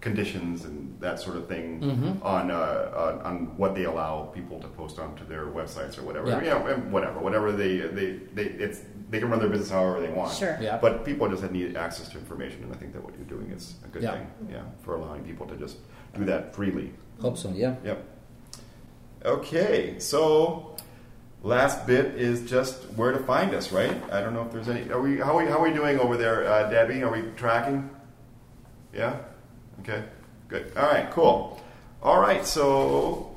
[0.00, 2.22] conditions and that sort of thing Mm-hmm.
[2.26, 6.28] on, uh, on on what they allow people to post onto their websites or whatever,
[6.28, 6.42] Yeah.
[6.42, 8.80] you know, whatever, whatever they they they it's
[9.12, 10.32] they can run their business however they want.
[10.34, 10.56] Sure.
[10.58, 10.78] Yeah.
[10.78, 13.74] But people just need access to information, and I think that what you're doing is
[13.84, 14.12] a good Yeah.
[14.12, 15.76] thing, yeah, for allowing people to just
[16.16, 16.94] do that freely.
[17.20, 17.50] Hope so.
[17.50, 17.74] Yeah.
[17.84, 18.02] Yep.
[19.24, 20.74] Okay, so
[21.42, 23.94] last bit is just where to find us, right?
[24.10, 24.90] I don't know if there's any.
[24.90, 25.18] Are we?
[25.18, 27.02] How are we, how are we doing over there, uh, Debbie?
[27.02, 27.90] Are we tracking?
[28.94, 29.16] Yeah.
[29.80, 30.04] Okay.
[30.48, 30.72] Good.
[30.74, 31.10] All right.
[31.10, 31.60] Cool.
[32.02, 32.46] All right.
[32.46, 33.36] So,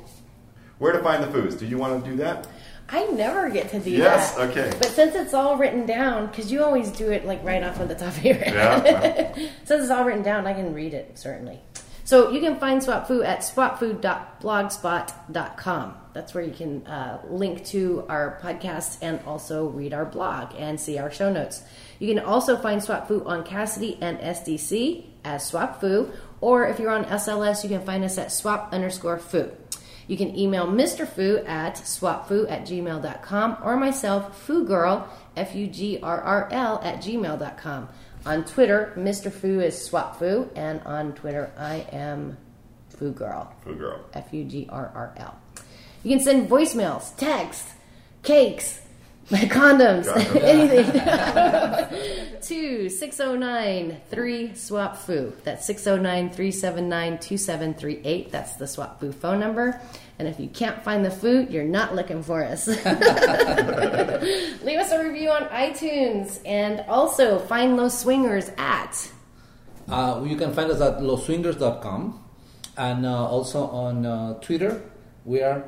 [0.80, 1.56] where to find the Fus?
[1.56, 2.48] Do you want to do that?
[2.88, 4.56] I never get to do Yes, that.
[4.56, 4.78] Yes, okay.
[4.78, 7.88] But since it's all written down, because you always do it like right off of
[7.88, 8.54] the top of your head.
[8.54, 9.34] Yeah.
[9.66, 11.60] since it's all written down, I can read it certainly.
[12.04, 15.94] So you can find Swap Fu at swapfu.blogspot.com.
[16.14, 20.80] That's where you can uh, link to our podcast and also read our blog and
[20.80, 21.64] see our show notes.
[22.00, 26.12] You can also find Swap Fu on Kasidie and SDC as Swap Fu,
[26.42, 29.50] or if you're on SLS, you can find us at swap underscore fu.
[30.08, 31.08] You can email Mr.
[31.08, 36.98] Fu at swapfu at gmail.com or myself, FuGrrl, F U G R R L, at
[36.98, 37.90] gmail.com.
[38.26, 39.32] On Twitter, Mr.
[39.32, 42.38] Fu is swapfu, and on Twitter, I am
[42.96, 44.00] FuGrrl, Food girl.
[44.14, 45.40] F U G R R L.
[46.04, 47.68] You can send voicemails, text,
[48.24, 48.82] cakes,
[49.30, 50.36] condoms, Condoms.
[50.44, 50.86] anything
[52.42, 55.34] to 609 3 Swap Fu.
[55.44, 58.32] That's 609 379 2738.
[58.32, 59.82] That's the Swap Fu phone number.
[60.20, 62.68] And if you can't find the Fu, you're not looking for us.
[62.68, 62.80] Leave
[64.80, 69.12] us a review on iTunes and also find Los Swingers at.
[69.90, 72.22] Uh, you can find us at losswingers.com
[72.78, 74.82] And uh, also on uh, Twitter,
[75.26, 75.64] we are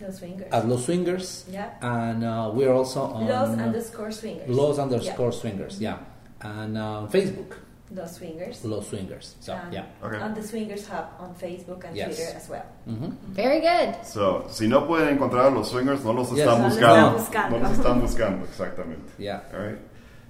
[0.00, 0.52] Los swingers.
[0.52, 1.44] at Los Swingers.
[1.50, 1.70] Yeah.
[1.80, 4.48] And uh, we are also on Los underscore swingers.
[4.48, 5.40] Los underscore Yeah.
[5.40, 5.80] Swingers.
[5.80, 5.98] Yeah.
[6.40, 7.56] And uh, Facebook,
[7.90, 8.64] Los swingers.
[8.64, 9.34] Los Swingers.
[9.40, 9.86] So Um, yeah.
[10.04, 10.20] Okay.
[10.20, 12.14] On the Swingers Hub on Facebook and Yes.
[12.16, 12.66] Twitter as well.
[12.84, 14.04] hmm Very good.
[14.04, 16.46] So, si no pueden encontrar a los swingers, no los Yes.
[16.46, 17.18] están No los buscando.
[17.18, 17.58] están buscando.
[17.58, 19.10] No los están buscando, exactamente.
[19.18, 19.40] Yeah.
[19.52, 19.78] All right.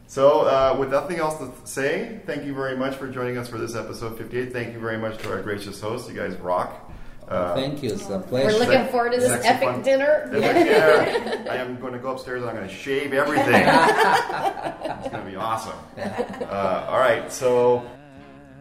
[0.07, 3.59] So, uh, with nothing else to say, thank you very much for joining us for
[3.59, 4.53] this episode 58.
[4.55, 6.09] Thank you very much to our gracious hosts.
[6.09, 6.88] You guys rock.
[7.29, 7.91] Uh, Thank you.
[7.91, 9.83] It's a We're looking forward to this Sexy epic fun.
[9.83, 10.31] dinner.
[10.39, 11.45] Yeah.
[11.51, 13.55] I am going to go upstairs and I'm going to shave everything.
[13.55, 15.76] it's going to be awesome.
[15.99, 17.31] Uh, all right.
[17.31, 17.89] So,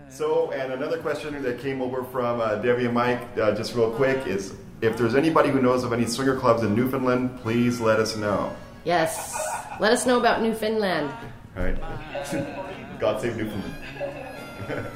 [0.09, 3.91] so, and another question that came over from uh, Debbie and Mike, uh, just real
[3.91, 7.99] quick, is if there's anybody who knows of any swinger clubs in Newfoundland, please let
[7.99, 8.53] us know.
[8.83, 9.33] Yes.
[9.79, 11.09] Let us know about Newfoundland.
[11.55, 11.79] All right.
[12.99, 14.87] God save Newfoundland.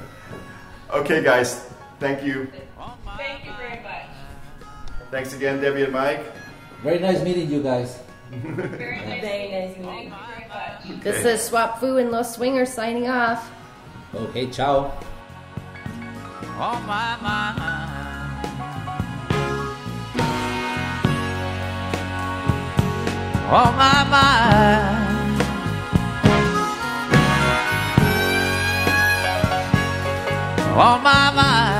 [0.91, 1.65] okay, guys.
[1.99, 2.51] Thank you.
[3.17, 3.60] Thank you very much.
[5.11, 6.23] Thanks again, Debbie and Mike.
[6.83, 7.99] Very nice meeting you guys.
[8.31, 9.21] Very nice.
[9.21, 10.03] Very nice Thank meeting.
[10.05, 11.03] you very much.
[11.03, 13.51] This is Swap Fu and Los Swingers signing off.
[14.15, 14.91] Okay, ciao.
[16.57, 17.61] on my mind.
[23.51, 25.41] On my mind.
[30.77, 31.70] On my mind.